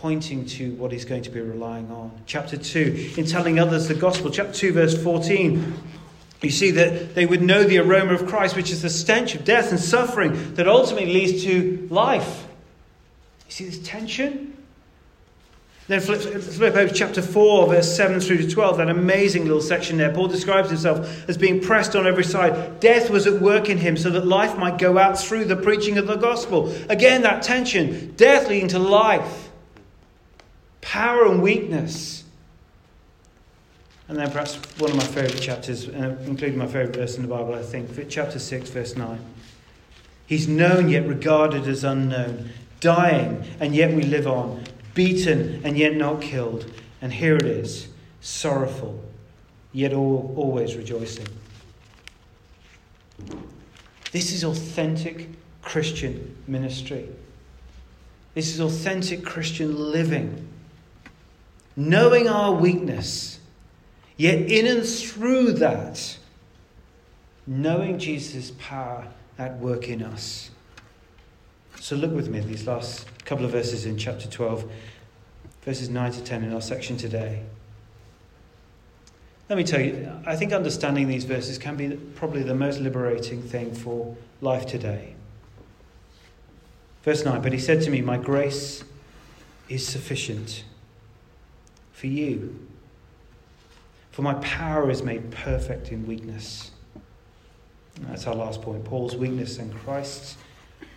pointing 0.01 0.45
to 0.47 0.73
what 0.73 0.91
he's 0.91 1.05
going 1.05 1.23
to 1.23 1.29
be 1.29 1.39
relying 1.39 1.89
on. 1.91 2.11
Chapter 2.25 2.57
2, 2.57 3.13
in 3.15 3.25
telling 3.25 3.57
others 3.57 3.87
the 3.87 3.93
gospel. 3.93 4.29
Chapter 4.29 4.51
2, 4.51 4.73
verse 4.73 5.01
14. 5.01 5.73
You 6.41 6.51
see 6.51 6.71
that 6.71 7.15
they 7.15 7.25
would 7.25 7.41
know 7.41 7.63
the 7.63 7.77
aroma 7.77 8.15
of 8.15 8.27
Christ, 8.27 8.57
which 8.57 8.69
is 8.69 8.81
the 8.81 8.89
stench 8.89 9.33
of 9.33 9.45
death 9.45 9.71
and 9.71 9.79
suffering 9.79 10.55
that 10.55 10.67
ultimately 10.67 11.13
leads 11.13 11.45
to 11.45 11.87
life. 11.89 12.47
You 13.45 13.51
see 13.53 13.63
this 13.63 13.79
tension? 13.79 14.52
Then 15.87 15.99
flip, 15.99 16.75
over 16.75 16.93
chapter 16.93 17.21
4, 17.21 17.67
verse 17.67 17.93
7 17.93 18.21
through 18.21 18.37
to 18.37 18.49
12, 18.49 18.77
that 18.77 18.89
amazing 18.89 19.43
little 19.43 19.61
section 19.61 19.97
there. 19.97 20.13
Paul 20.13 20.27
describes 20.27 20.69
himself 20.69 21.27
as 21.27 21.37
being 21.37 21.59
pressed 21.59 21.93
on 21.93 22.07
every 22.07 22.23
side. 22.23 22.79
Death 22.79 23.09
was 23.09 23.27
at 23.27 23.41
work 23.41 23.67
in 23.67 23.77
him 23.77 23.97
so 23.97 24.09
that 24.11 24.25
life 24.25 24.57
might 24.57 24.77
go 24.77 24.97
out 24.97 25.19
through 25.19 25.43
the 25.45 25.57
preaching 25.57 25.97
of 25.97 26.07
the 26.07 26.15
gospel. 26.15 26.73
Again, 26.87 27.21
that 27.23 27.43
tension. 27.43 28.13
Death 28.15 28.47
leading 28.47 28.69
to 28.69 28.79
life, 28.79 29.49
power 30.79 31.25
and 31.25 31.41
weakness. 31.41 32.23
And 34.07 34.17
then 34.17 34.31
perhaps 34.31 34.55
one 34.79 34.91
of 34.91 34.95
my 34.95 35.03
favourite 35.03 35.41
chapters, 35.41 35.89
uh, 35.89 36.15
including 36.25 36.57
my 36.57 36.65
favourite 36.65 36.95
verse 36.95 37.17
in 37.17 37.23
the 37.23 37.27
Bible, 37.27 37.55
I 37.55 37.61
think, 37.61 37.89
chapter 38.09 38.39
6, 38.39 38.69
verse 38.69 38.95
9. 38.95 39.19
He's 40.27 40.47
known 40.47 40.87
yet 40.87 41.05
regarded 41.05 41.67
as 41.67 41.83
unknown, 41.83 42.51
dying, 42.79 43.43
and 43.59 43.75
yet 43.75 43.93
we 43.93 44.03
live 44.03 44.27
on 44.27 44.63
beaten 44.93 45.61
and 45.63 45.77
yet 45.77 45.95
not 45.95 46.21
killed. 46.21 46.71
And 47.01 47.11
here 47.11 47.35
it 47.35 47.45
is 47.45 47.87
sorrowful, 48.21 49.03
yet 49.71 49.93
always 49.93 50.75
rejoicing. 50.75 51.27
This 54.11 54.31
is 54.31 54.43
authentic 54.43 55.29
Christian 55.61 56.37
ministry. 56.47 57.09
This 58.33 58.53
is 58.53 58.59
authentic 58.59 59.23
Christian 59.25 59.91
living. 59.91 60.47
Knowing 61.75 62.27
our 62.27 62.53
weakness, 62.53 63.39
yet 64.15 64.39
in 64.39 64.67
and 64.67 64.85
through 64.85 65.53
that, 65.53 66.17
knowing 67.47 67.97
Jesus' 67.97 68.51
power 68.59 69.07
at 69.37 69.57
work 69.57 69.89
in 69.89 70.03
us. 70.03 70.51
So 71.79 71.95
look 71.95 72.13
with 72.13 72.29
me 72.29 72.39
at 72.39 72.45
these 72.45 72.67
last 72.67 73.07
couple 73.25 73.45
of 73.45 73.51
verses 73.51 73.85
in 73.85 73.97
chapter 73.97 74.27
12, 74.27 74.69
verses 75.63 75.89
9 75.89 76.11
to 76.11 76.23
10 76.23 76.43
in 76.43 76.53
our 76.53 76.61
section 76.61 76.97
today. 76.97 77.43
Let 79.49 79.57
me 79.57 79.63
tell 79.63 79.81
you, 79.81 80.11
I 80.25 80.35
think 80.35 80.53
understanding 80.53 81.07
these 81.07 81.25
verses 81.25 81.57
can 81.57 81.75
be 81.75 81.89
probably 82.15 82.43
the 82.43 82.55
most 82.55 82.79
liberating 82.79 83.41
thing 83.41 83.73
for 83.73 84.15
life 84.41 84.65
today. 84.65 85.15
Verse 87.03 87.23
9 87.23 87.41
But 87.41 87.53
he 87.53 87.59
said 87.59 87.81
to 87.83 87.89
me, 87.89 88.01
My 88.01 88.17
grace 88.17 88.83
is 89.69 89.85
sufficient 89.85 90.63
for 91.91 92.07
you, 92.07 92.67
for 94.11 94.21
my 94.21 94.33
power 94.35 94.89
is 94.89 95.03
made 95.03 95.31
perfect 95.31 95.91
in 95.91 96.05
weakness. 96.07 96.71
that's 98.01 98.27
our 98.27 98.35
last 98.35 98.61
point 98.61 98.83
Paul's 98.83 99.15
weakness 99.15 99.57
and 99.57 99.73
Christ's 99.73 100.37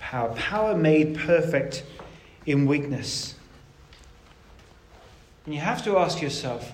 power. 0.01 0.33
Power 0.35 0.77
made 0.77 1.17
perfect 1.17 1.85
in 2.47 2.67
weakness. 2.67 3.35
And 5.45 5.55
you 5.55 5.61
have 5.61 5.85
to 5.85 5.99
ask 5.99 6.23
yourself, 6.23 6.73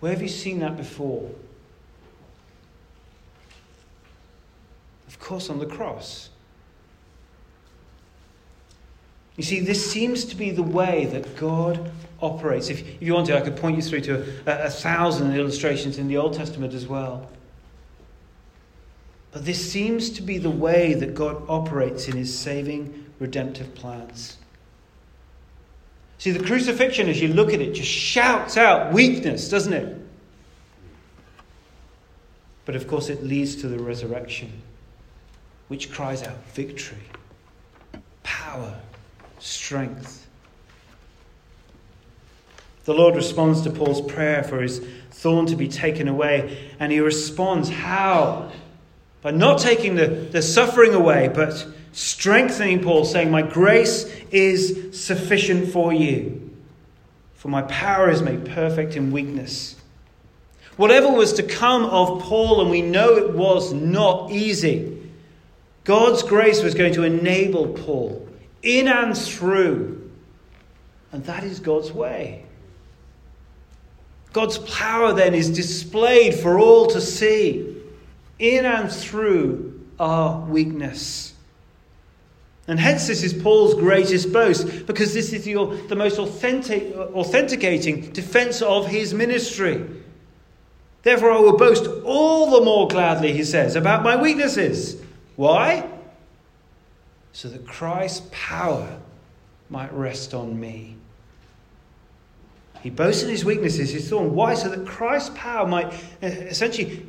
where 0.00 0.12
have 0.12 0.22
you 0.22 0.28
seen 0.28 0.60
that 0.60 0.76
before? 0.76 1.30
Of 5.08 5.18
course, 5.18 5.50
on 5.50 5.58
the 5.58 5.66
cross. 5.66 6.28
You 9.36 9.44
see, 9.44 9.60
this 9.60 9.90
seems 9.90 10.24
to 10.26 10.36
be 10.36 10.50
the 10.50 10.62
way 10.62 11.06
that 11.06 11.36
God 11.36 11.90
operates. 12.20 12.70
If, 12.70 12.80
if 12.80 13.02
you 13.02 13.14
want 13.14 13.28
to, 13.28 13.36
I 13.36 13.40
could 13.40 13.56
point 13.56 13.76
you 13.76 13.82
through 13.82 14.00
to 14.02 14.24
a, 14.46 14.66
a 14.66 14.70
thousand 14.70 15.34
illustrations 15.34 15.98
in 15.98 16.08
the 16.08 16.16
Old 16.16 16.34
Testament 16.34 16.74
as 16.74 16.86
well. 16.86 17.28
But 19.30 19.44
this 19.44 19.70
seems 19.70 20.10
to 20.10 20.22
be 20.22 20.38
the 20.38 20.50
way 20.50 20.94
that 20.94 21.14
God 21.14 21.42
operates 21.48 22.08
in 22.08 22.16
his 22.16 22.36
saving, 22.36 23.06
redemptive 23.18 23.74
plans. 23.74 24.36
See, 26.18 26.32
the 26.32 26.44
crucifixion, 26.44 27.08
as 27.08 27.20
you 27.20 27.28
look 27.28 27.52
at 27.52 27.60
it, 27.60 27.74
just 27.74 27.88
shouts 27.88 28.56
out 28.56 28.92
weakness, 28.92 29.48
doesn't 29.48 29.72
it? 29.72 29.96
But 32.64 32.74
of 32.74 32.86
course, 32.88 33.08
it 33.08 33.24
leads 33.24 33.56
to 33.56 33.68
the 33.68 33.78
resurrection, 33.78 34.62
which 35.68 35.92
cries 35.92 36.22
out 36.22 36.36
victory, 36.48 36.98
power, 38.24 38.74
strength. 39.38 40.26
The 42.84 42.94
Lord 42.94 43.14
responds 43.14 43.62
to 43.62 43.70
Paul's 43.70 44.00
prayer 44.00 44.42
for 44.42 44.60
his 44.60 44.80
thorn 45.10 45.46
to 45.46 45.56
be 45.56 45.68
taken 45.68 46.08
away, 46.08 46.72
and 46.80 46.90
he 46.90 47.00
responds, 47.00 47.68
How? 47.68 48.50
By 49.22 49.30
not 49.30 49.60
taking 49.60 49.94
the, 49.94 50.06
the 50.06 50.42
suffering 50.42 50.94
away, 50.94 51.30
but 51.32 51.66
strengthening 51.92 52.82
Paul, 52.82 53.04
saying, 53.04 53.30
My 53.30 53.42
grace 53.42 54.04
is 54.30 55.00
sufficient 55.00 55.72
for 55.72 55.92
you, 55.92 56.50
for 57.34 57.48
my 57.48 57.62
power 57.62 58.10
is 58.10 58.22
made 58.22 58.46
perfect 58.46 58.96
in 58.96 59.10
weakness. 59.10 59.76
Whatever 60.76 61.10
was 61.10 61.32
to 61.34 61.42
come 61.42 61.84
of 61.84 62.22
Paul, 62.22 62.60
and 62.60 62.70
we 62.70 62.82
know 62.82 63.16
it 63.16 63.34
was 63.34 63.72
not 63.72 64.30
easy, 64.30 65.10
God's 65.84 66.22
grace 66.22 66.62
was 66.62 66.74
going 66.74 66.94
to 66.94 67.02
enable 67.02 67.68
Paul 67.68 68.28
in 68.62 68.88
and 68.88 69.16
through. 69.16 70.10
And 71.12 71.24
that 71.24 71.44
is 71.44 71.60
God's 71.60 71.90
way. 71.90 72.44
God's 74.32 74.58
power 74.58 75.12
then 75.12 75.34
is 75.34 75.50
displayed 75.50 76.34
for 76.34 76.58
all 76.58 76.86
to 76.88 77.00
see 77.00 77.76
in 78.38 78.64
and 78.66 78.92
through 78.92 79.80
our 79.98 80.40
weakness. 80.40 81.34
And 82.68 82.78
hence, 82.78 83.06
this 83.06 83.22
is 83.22 83.32
Paul's 83.32 83.74
greatest 83.74 84.30
boast, 84.30 84.86
because 84.86 85.14
this 85.14 85.32
is 85.32 85.44
the, 85.44 85.54
the 85.88 85.96
most 85.96 86.18
authentic, 86.18 86.94
authenticating 86.94 88.12
defense 88.12 88.60
of 88.60 88.86
his 88.86 89.14
ministry. 89.14 89.86
Therefore, 91.02 91.32
I 91.32 91.38
will 91.38 91.56
boast 91.56 91.86
all 92.04 92.50
the 92.50 92.60
more 92.60 92.86
gladly, 92.86 93.32
he 93.32 93.42
says, 93.42 93.74
about 93.74 94.02
my 94.02 94.20
weaknesses. 94.20 95.00
Why? 95.36 95.88
So 97.32 97.48
that 97.48 97.66
Christ's 97.66 98.28
power 98.30 99.00
might 99.70 99.92
rest 99.94 100.34
on 100.34 100.60
me. 100.60 100.96
He 102.82 102.90
boasts 102.90 103.22
in 103.22 103.30
his 103.30 103.46
weaknesses, 103.46 103.90
his 103.90 104.08
thorn. 104.10 104.34
Why? 104.34 104.54
So 104.54 104.68
that 104.68 104.86
Christ's 104.86 105.30
power 105.34 105.66
might 105.66 105.92
eh, 106.20 106.28
essentially 106.28 107.02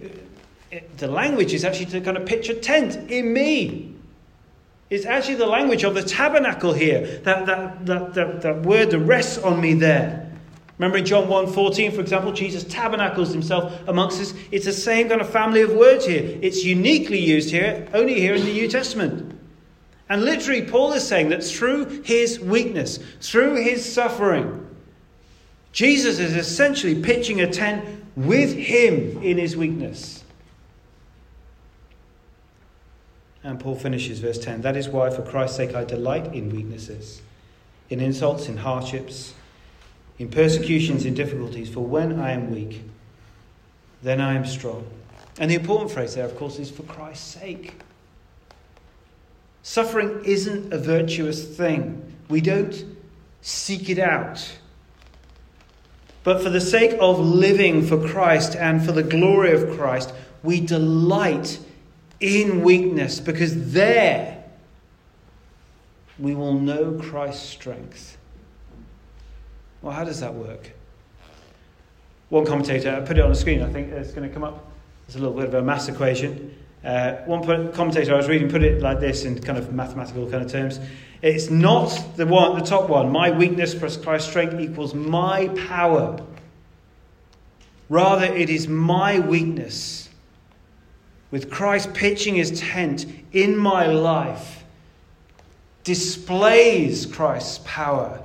eh, 0.72 0.78
eh, 0.78 0.80
the 0.98 1.08
language 1.08 1.54
is 1.54 1.66
actually 1.66 1.88
to 1.88 2.02
kind 2.02 2.16
of 2.16 2.26
pitch 2.26 2.50
a 2.50 2.54
tent 2.54 3.12
in 3.12 3.34
me. 3.34 3.89
It's 4.90 5.06
actually 5.06 5.36
the 5.36 5.46
language 5.46 5.84
of 5.84 5.94
the 5.94 6.02
tabernacle 6.02 6.74
here. 6.74 7.20
That, 7.24 7.46
that, 7.46 7.86
that, 7.86 8.14
that, 8.16 8.42
that 8.42 8.62
word 8.64 8.92
that 8.92 9.00
rests 9.00 9.38
on 9.38 9.62
me 9.62 9.76
there. 9.76 10.32
Remember 10.80 10.98
in 10.98 11.06
John 11.06 11.28
1.14, 11.28 11.94
for 11.94 12.00
example, 12.00 12.32
Jesus 12.32 12.64
tabernacles 12.64 13.32
himself 13.32 13.74
amongst 13.88 14.22
us. 14.22 14.34
It's 14.50 14.66
the 14.66 14.74
same 14.74 15.10
kind 15.10 15.20
of 15.20 15.30
family 15.30 15.62
of 15.62 15.74
words 15.74 16.06
here. 16.06 16.40
It's 16.42 16.64
uniquely 16.64 17.20
used 17.20 17.52
here, 17.52 17.88
only 17.94 18.20
here 18.20 18.34
in 18.34 18.46
the 18.46 18.54
New 18.54 18.68
Testament. 18.70 19.38
And 20.08 20.24
literally, 20.24 20.64
Paul 20.64 20.94
is 20.94 21.06
saying 21.06 21.30
that 21.30 21.44
through 21.44 22.02
his 22.04 22.40
weakness, 22.40 22.98
through 23.22 23.58
his 23.58 23.94
suffering, 23.94 24.68
Jesus 25.72 26.18
is 26.18 26.36
essentially 26.36 27.02
pitching 27.02 27.42
a 27.42 27.52
tent 27.52 27.86
with 28.16 28.56
him 28.56 29.22
in 29.22 29.38
his 29.38 29.56
weakness. 29.56 30.19
And 33.44 33.60
Paul 33.60 33.76
finishes 33.76 34.20
verse 34.20 34.38
10 34.40 34.62
That 34.62 34.76
is 34.76 34.90
why, 34.90 35.10
for 35.10 35.22
Christ's 35.22 35.58
sake, 35.58 35.76
I 35.76 35.84
delight 35.84 36.34
in 36.34 36.50
weaknesses, 36.50 37.22
in 37.90 38.00
insults, 38.00 38.48
in 38.48 38.58
hardships, 38.58 39.34
in 40.18 40.30
persecutions, 40.30 41.06
in 41.06 41.14
difficulties. 41.14 41.70
For 41.70 41.82
when 41.82 42.20
I 42.20 42.32
am 42.32 42.52
weak, 42.52 42.84
then 44.02 44.20
I 44.20 44.36
am 44.36 44.46
strong. 44.46 44.86
And 45.40 45.50
the 45.50 45.56
important 45.56 45.92
phrase 45.92 46.16
there, 46.16 46.26
of 46.26 46.36
course, 46.38 46.60
is 46.60 46.70
for 46.70 46.84
Christ's 46.84 47.40
sake. 47.40 47.82
Suffering 49.64 50.22
isn't 50.26 50.74
a 50.74 50.78
virtuous 50.78 51.46
thing, 51.56 52.14
we 52.28 52.42
don't 52.42 52.86
seek 53.42 53.90
it 53.90 54.00
out. 54.00 54.58
But 56.24 56.44
for 56.44 56.50
the 56.50 56.62
sake 56.62 56.98
of 57.00 57.20
living 57.20 57.86
for 57.86 57.98
Christ 58.10 58.56
and 58.56 58.86
for 58.86 58.92
the 58.92 59.04
glory 59.04 59.52
of 59.52 59.78
Christ, 59.78 60.14
we 60.44 60.60
delight 60.60 61.60
in 62.20 62.64
weakness, 62.64 63.20
because 63.20 63.72
there 63.72 64.44
we 66.18 66.36
will 66.36 66.54
know 66.54 67.00
Christ's 67.02 67.48
strength. 67.48 68.18
Well, 69.82 69.94
how 69.94 70.04
does 70.04 70.20
that 70.20 70.34
work? 70.34 70.72
One 72.30 72.46
commentator, 72.46 72.94
I 72.96 73.00
put 73.00 73.18
it 73.18 73.22
on 73.22 73.30
the 73.30 73.36
screen, 73.36 73.62
I 73.62 73.72
think 73.72 73.92
it's 73.92 74.12
going 74.12 74.28
to 74.28 74.34
come 74.34 74.44
up. 74.44 74.70
It's 75.08 75.16
a 75.16 75.20
little 75.20 75.36
bit 75.36 75.46
of 75.46 75.54
a 75.56 75.62
mass 75.62 75.88
equation. 75.88 76.56
Uh, 76.84 77.14
one 77.26 77.72
commentator 77.74 78.14
I 78.14 78.18
was 78.18 78.28
reading 78.28 78.50
put 78.50 78.64
it 78.64 78.82
like 78.82 79.00
this 79.00 79.26
in 79.26 79.42
kind 79.42 79.58
of 79.58 79.74
mathematical 79.74 80.30
kind 80.30 80.44
of 80.44 80.52
terms. 80.52 80.80
It's 81.22 81.50
not 81.50 81.90
the 82.16 82.26
one, 82.26 82.58
the 82.58 82.64
top 82.64 82.90
one. 82.90 83.12
My 83.12 83.32
weakness 83.32 83.76
plus 83.76 83.98
Christ's 83.98 84.30
strength 84.30 84.60
equals 84.60 84.94
my 84.94 85.50
power. 85.68 86.20
Rather, 87.90 88.26
it 88.26 88.50
is 88.50 88.68
my 88.68 89.20
weakness, 89.20 90.09
with 91.32 91.52
Christ 91.52 91.94
pitching 91.94 92.36
his 92.36 92.60
tent 92.60 93.06
in 93.32 93.56
my 93.56 93.86
life, 93.86 94.64
displays 95.84 97.06
Christ's 97.06 97.62
power, 97.66 98.22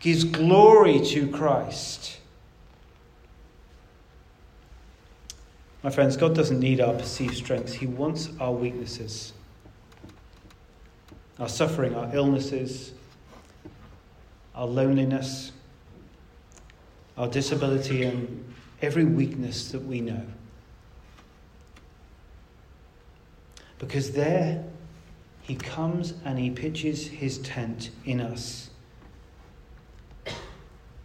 gives 0.00 0.24
glory 0.24 1.00
to 1.06 1.28
Christ. 1.28 2.18
My 5.82 5.90
friends, 5.90 6.16
God 6.16 6.34
doesn't 6.34 6.60
need 6.60 6.80
our 6.80 6.92
perceived 6.92 7.36
strengths, 7.36 7.72
He 7.72 7.86
wants 7.86 8.28
our 8.38 8.52
weaknesses, 8.52 9.32
our 11.38 11.48
suffering, 11.48 11.94
our 11.94 12.14
illnesses, 12.14 12.92
our 14.54 14.66
loneliness, 14.66 15.52
our 17.16 17.28
disability, 17.28 18.04
and 18.04 18.54
every 18.82 19.04
weakness 19.04 19.70
that 19.72 19.82
we 19.82 20.00
know. 20.00 20.22
Because 23.80 24.12
there 24.12 24.62
he 25.40 25.56
comes 25.56 26.14
and 26.24 26.38
he 26.38 26.50
pitches 26.50 27.08
his 27.08 27.38
tent 27.38 27.90
in 28.04 28.20
us 28.20 28.70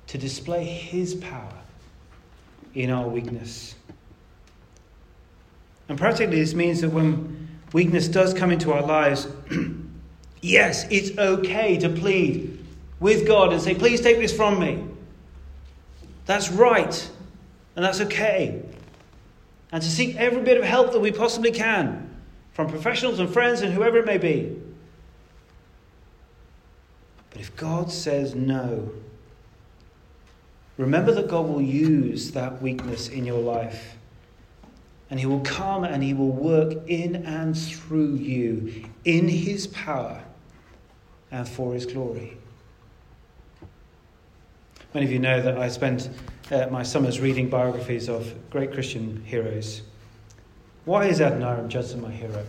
to 0.08 0.18
display 0.20 0.66
his 0.66 1.16
power 1.16 1.62
in 2.76 2.92
our 2.92 3.08
weakness. 3.08 3.76
And 5.88 5.98
practically, 5.98 6.40
this 6.40 6.54
means 6.54 6.82
that 6.82 6.90
when 6.90 7.48
weakness 7.74 8.08
does 8.08 8.34
come 8.34 8.52
into 8.52 8.74
our 8.74 8.84
lives, 8.84 9.28
yes, 10.42 10.86
it's 10.92 11.18
okay 11.18 11.78
to 11.78 11.90
plead 11.90 12.64
with 13.00 13.26
God 13.26 13.54
and 13.54 13.62
say, 13.62 13.74
Please 13.74 14.02
take 14.02 14.20
this 14.20 14.36
from 14.36 14.60
me. 14.60 14.84
That's 16.26 16.52
right, 16.52 17.10
and 17.76 17.86
that's 17.86 18.02
okay. 18.02 18.62
And 19.72 19.82
to 19.82 19.90
seek 19.90 20.16
every 20.18 20.42
bit 20.42 20.58
of 20.58 20.64
help 20.64 20.92
that 20.92 21.00
we 21.00 21.12
possibly 21.12 21.52
can 21.52 22.15
from 22.56 22.70
professionals 22.70 23.20
and 23.20 23.30
friends 23.30 23.62
and 23.62 23.74
whoever 23.74 23.98
it 23.98 24.06
may 24.06 24.18
be. 24.18 24.58
But 27.30 27.42
if 27.42 27.54
God 27.58 27.92
says 27.92 28.34
no, 28.34 28.94
remember 30.78 31.12
that 31.12 31.28
God 31.28 31.50
will 31.50 31.62
use 31.62 32.32
that 32.32 32.62
weakness 32.62 33.10
in 33.10 33.26
your 33.26 33.42
life 33.42 33.98
and 35.10 35.20
he 35.20 35.26
will 35.26 35.42
come 35.42 35.84
and 35.84 36.02
he 36.02 36.14
will 36.14 36.32
work 36.32 36.78
in 36.88 37.18
and 37.26 37.58
through 37.58 38.16
you 38.16 38.86
in 39.04 39.28
his 39.28 39.68
power 39.68 40.24
and 41.32 41.48
for 41.48 41.74
his 41.74 41.86
glory. 41.86 42.38
Many 44.94 45.08
of 45.08 45.12
you 45.12 45.20
know 45.20 45.42
that 45.42 45.58
I 45.58 45.68
spent 45.68 46.10
uh, 46.52 46.68
my 46.72 46.84
summers 46.84 47.20
reading 47.20 47.50
biographies 47.50 48.08
of 48.08 48.34
great 48.50 48.72
Christian 48.72 49.22
heroes. 49.26 49.82
Why 50.86 51.06
is 51.06 51.20
Adoniram 51.20 51.68
Judson 51.68 52.02
my 52.02 52.12
hero? 52.12 52.46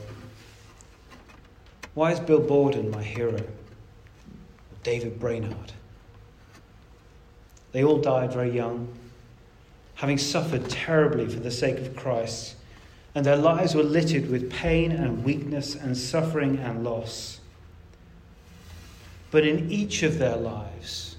Why 1.94 2.12
is 2.12 2.20
Bill 2.20 2.40
Borden 2.40 2.90
my 2.90 3.02
hero? 3.02 3.40
David 4.82 5.18
Brainerd? 5.18 5.72
They 7.72 7.82
all 7.82 7.98
died 7.98 8.32
very 8.32 8.50
young 8.50 8.88
having 9.96 10.18
suffered 10.18 10.68
terribly 10.68 11.26
for 11.26 11.40
the 11.40 11.50
sake 11.50 11.78
of 11.78 11.96
Christ, 11.96 12.54
and 13.14 13.24
their 13.24 13.36
lives 13.36 13.74
were 13.74 13.82
littered 13.82 14.30
with 14.30 14.50
pain 14.50 14.92
and 14.92 15.24
weakness 15.24 15.74
and 15.74 15.96
suffering 15.96 16.58
and 16.58 16.84
loss. 16.84 17.40
But 19.30 19.46
in 19.46 19.70
each 19.70 20.02
of 20.02 20.18
their 20.18 20.36
lives, 20.36 21.16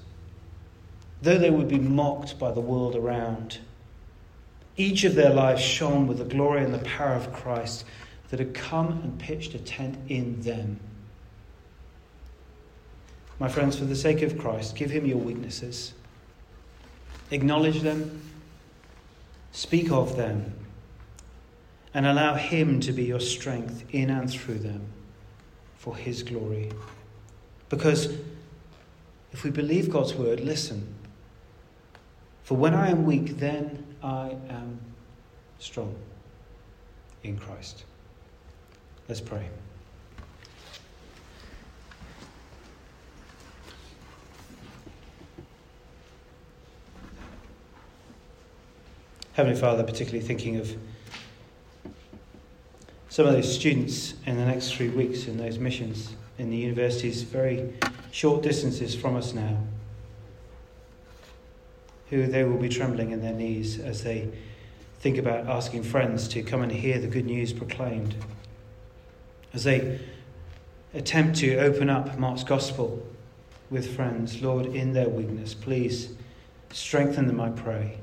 though 1.24 1.40
they 1.40 1.50
would 1.50 1.68
be 1.68 1.80
mocked 1.80 2.38
by 2.38 2.52
the 2.52 2.62
world 2.62 2.96
around, 2.96 3.58
each 4.78 5.04
of 5.04 5.16
their 5.16 5.34
lives 5.34 5.62
shone 5.62 6.08
with 6.08 6.20
the 6.20 6.26
glory 6.26 6.64
and 6.64 6.74
the 6.74 6.80
power 6.80 7.14
of 7.14 7.34
Christ 7.34 7.86
that 8.30 8.40
had 8.40 8.54
come 8.54 8.88
and 9.04 9.20
pitched 9.20 9.54
a 9.54 9.60
tent 9.60 9.98
in 10.10 10.42
them. 10.42 10.80
My 13.40 13.48
friends, 13.48 13.78
for 13.78 13.86
the 13.86 13.96
sake 13.96 14.22
of 14.22 14.38
Christ, 14.38 14.76
give 14.76 14.90
him 14.90 15.06
your 15.06 15.18
weaknesses. 15.18 15.94
Acknowledge 17.32 17.82
them 17.82 18.22
Speak 19.58 19.92
of 19.92 20.16
them 20.18 20.54
and 21.92 22.06
allow 22.06 22.36
Him 22.36 22.80
to 22.82 22.92
be 22.92 23.06
your 23.06 23.20
strength 23.20 23.86
in 23.90 24.12
and 24.12 24.30
through 24.30 24.60
them 24.60 24.86
for 25.78 25.98
His 25.98 26.22
glory. 26.22 26.72
Because 27.70 28.14
if 29.32 29.44
we 29.44 29.50
believe 29.50 29.90
God's 29.90 30.14
word, 30.14 30.42
listen. 30.42 30.94
For 32.44 32.56
when 32.56 32.76
I 32.76 32.92
am 32.92 33.04
weak, 33.04 33.40
then 33.40 33.84
I 34.04 34.36
am 34.50 34.80
strong 35.60 35.96
in 37.24 37.38
Christ. 37.38 37.84
Let's 39.08 39.22
pray. 39.22 39.48
Heavenly 49.34 49.60
Father, 49.60 49.84
particularly 49.84 50.26
thinking 50.26 50.56
of 50.58 50.76
some 53.10 53.28
of 53.28 53.34
those 53.34 53.54
students 53.54 54.16
in 54.26 54.36
the 54.36 54.46
next 54.46 54.74
three 54.74 54.90
weeks 54.90 55.28
in 55.28 55.38
those 55.38 55.60
missions 55.60 56.16
in 56.40 56.50
the 56.50 56.58
universities, 56.58 57.22
very 57.22 57.74
short 58.12 58.42
distances 58.42 58.96
from 58.96 59.16
us 59.16 59.34
now, 59.34 59.58
who 62.10 62.28
they 62.28 62.44
will 62.44 62.58
be 62.58 62.70
trembling 62.70 63.12
in 63.12 63.22
their 63.22 63.34
knees 63.34 63.80
as 63.80 64.04
they 64.04 64.30
think 65.00 65.18
about 65.18 65.48
asking 65.48 65.84
friends 65.84 66.28
to 66.30 66.42
come 66.42 66.62
and 66.62 66.72
hear 66.72 67.00
the 67.00 67.08
good 67.08 67.26
news 67.26 67.54
proclaimed, 67.54 68.16
as 69.54 69.64
they 69.64 70.00
attempt 70.94 71.38
to 71.38 71.58
open 71.58 71.90
up 71.90 72.18
Mark's 72.18 72.44
gospel 72.44 73.06
with 73.70 73.96
friends, 73.96 74.42
Lord, 74.42 74.66
in 74.66 74.94
their 74.94 75.10
weakness, 75.10 75.54
please 75.54 76.14
strengthen 76.72 77.28
them, 77.28 77.40
I 77.40 77.50
pray 77.50 77.98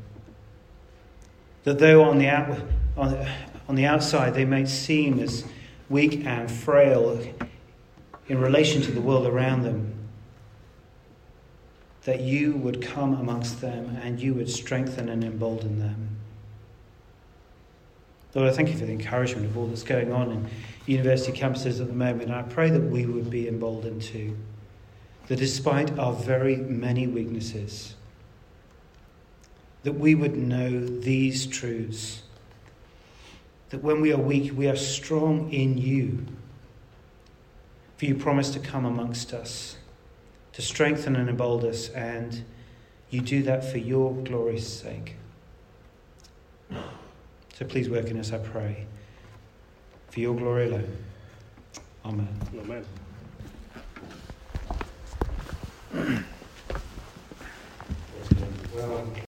that 1.65 1.79
though 1.79 2.05
on 2.05 2.19
the, 2.19 2.29
out, 2.29 2.59
on, 2.97 3.27
on 3.69 3.75
the 3.75 3.87
outside 3.87 4.35
they 4.35 4.45
may 4.45 4.65
seem 4.67 5.19
as 5.19 5.45
weak 5.89 6.25
and 6.25 6.51
frail 6.51 7.21
in 8.29 8.39
relation 8.41 8.81
to 8.83 8.93
the 8.93 9.01
world 9.01 9.27
around 9.27 9.63
them, 9.63 9.94
that 12.05 12.21
you 12.21 12.53
would 12.57 12.83
come 12.83 13.15
amongst 13.15 13.61
them 13.61 13.99
and 14.03 14.21
you 14.21 14.35
would 14.35 14.51
strengthen 14.51 15.09
and 15.09 15.25
embolden 15.25 15.79
them. 15.79 16.17
Lord, 18.35 18.49
I 18.49 18.53
thank 18.53 18.69
you 18.69 18.77
for 18.77 18.85
the 18.85 18.93
encouragement 18.93 19.47
of 19.47 19.57
all 19.57 19.67
that's 19.67 19.85
going 19.85 20.13
on 20.13 20.33
in 20.33 20.51
university 20.87 21.39
campuses 21.39 21.81
at 21.81 21.87
the 21.87 21.95
moment. 21.95 22.25
And 22.25 22.35
I 22.35 22.43
pray 22.43 22.69
that 22.69 22.83
we 22.83 23.07
would 23.07 23.31
be 23.31 23.49
emboldened 23.49 24.03
too. 24.03 24.37
That 25.29 25.39
despite 25.39 25.99
our 25.99 26.13
very 26.13 26.57
many 26.57 27.07
weaknesses, 27.07 27.95
that 29.85 29.93
we 29.93 30.15
would 30.15 30.37
know 30.37 30.85
these 30.85 31.47
truths. 31.47 32.23
That 33.71 33.83
when 33.83 34.01
we 34.01 34.13
are 34.13 34.19
weak, 34.19 34.53
we 34.57 34.67
are 34.67 34.77
strong 34.77 35.53
in 35.53 35.79
you. 35.79 36.27
For 37.97 38.07
you 38.07 38.17
promise 38.17 38.51
to 38.51 38.59
come 38.59 38.85
amongst 38.85 39.33
us, 39.33 39.77
to 40.55 40.63
strengthen 40.63 41.17
and 41.17 41.29
embolden 41.29 41.71
us, 41.71 41.89
and 41.91 42.45
you 43.11 43.21
do 43.21 43.43
that 43.43 43.65
for 43.71 43.79
your 43.79 44.15
glory's 44.15 44.67
sake. 44.67 45.17
So 47.55 47.65
please 47.67 47.89
work 47.89 48.07
in 48.07 48.19
us, 48.19 48.33
I 48.33 48.39
pray, 48.39 48.87
for 50.11 50.21
your 50.21 50.35
glory 50.35 50.67
alone. 50.67 50.97
Amen. 52.05 52.29
Amen. 52.59 52.85
well, 58.75 59.07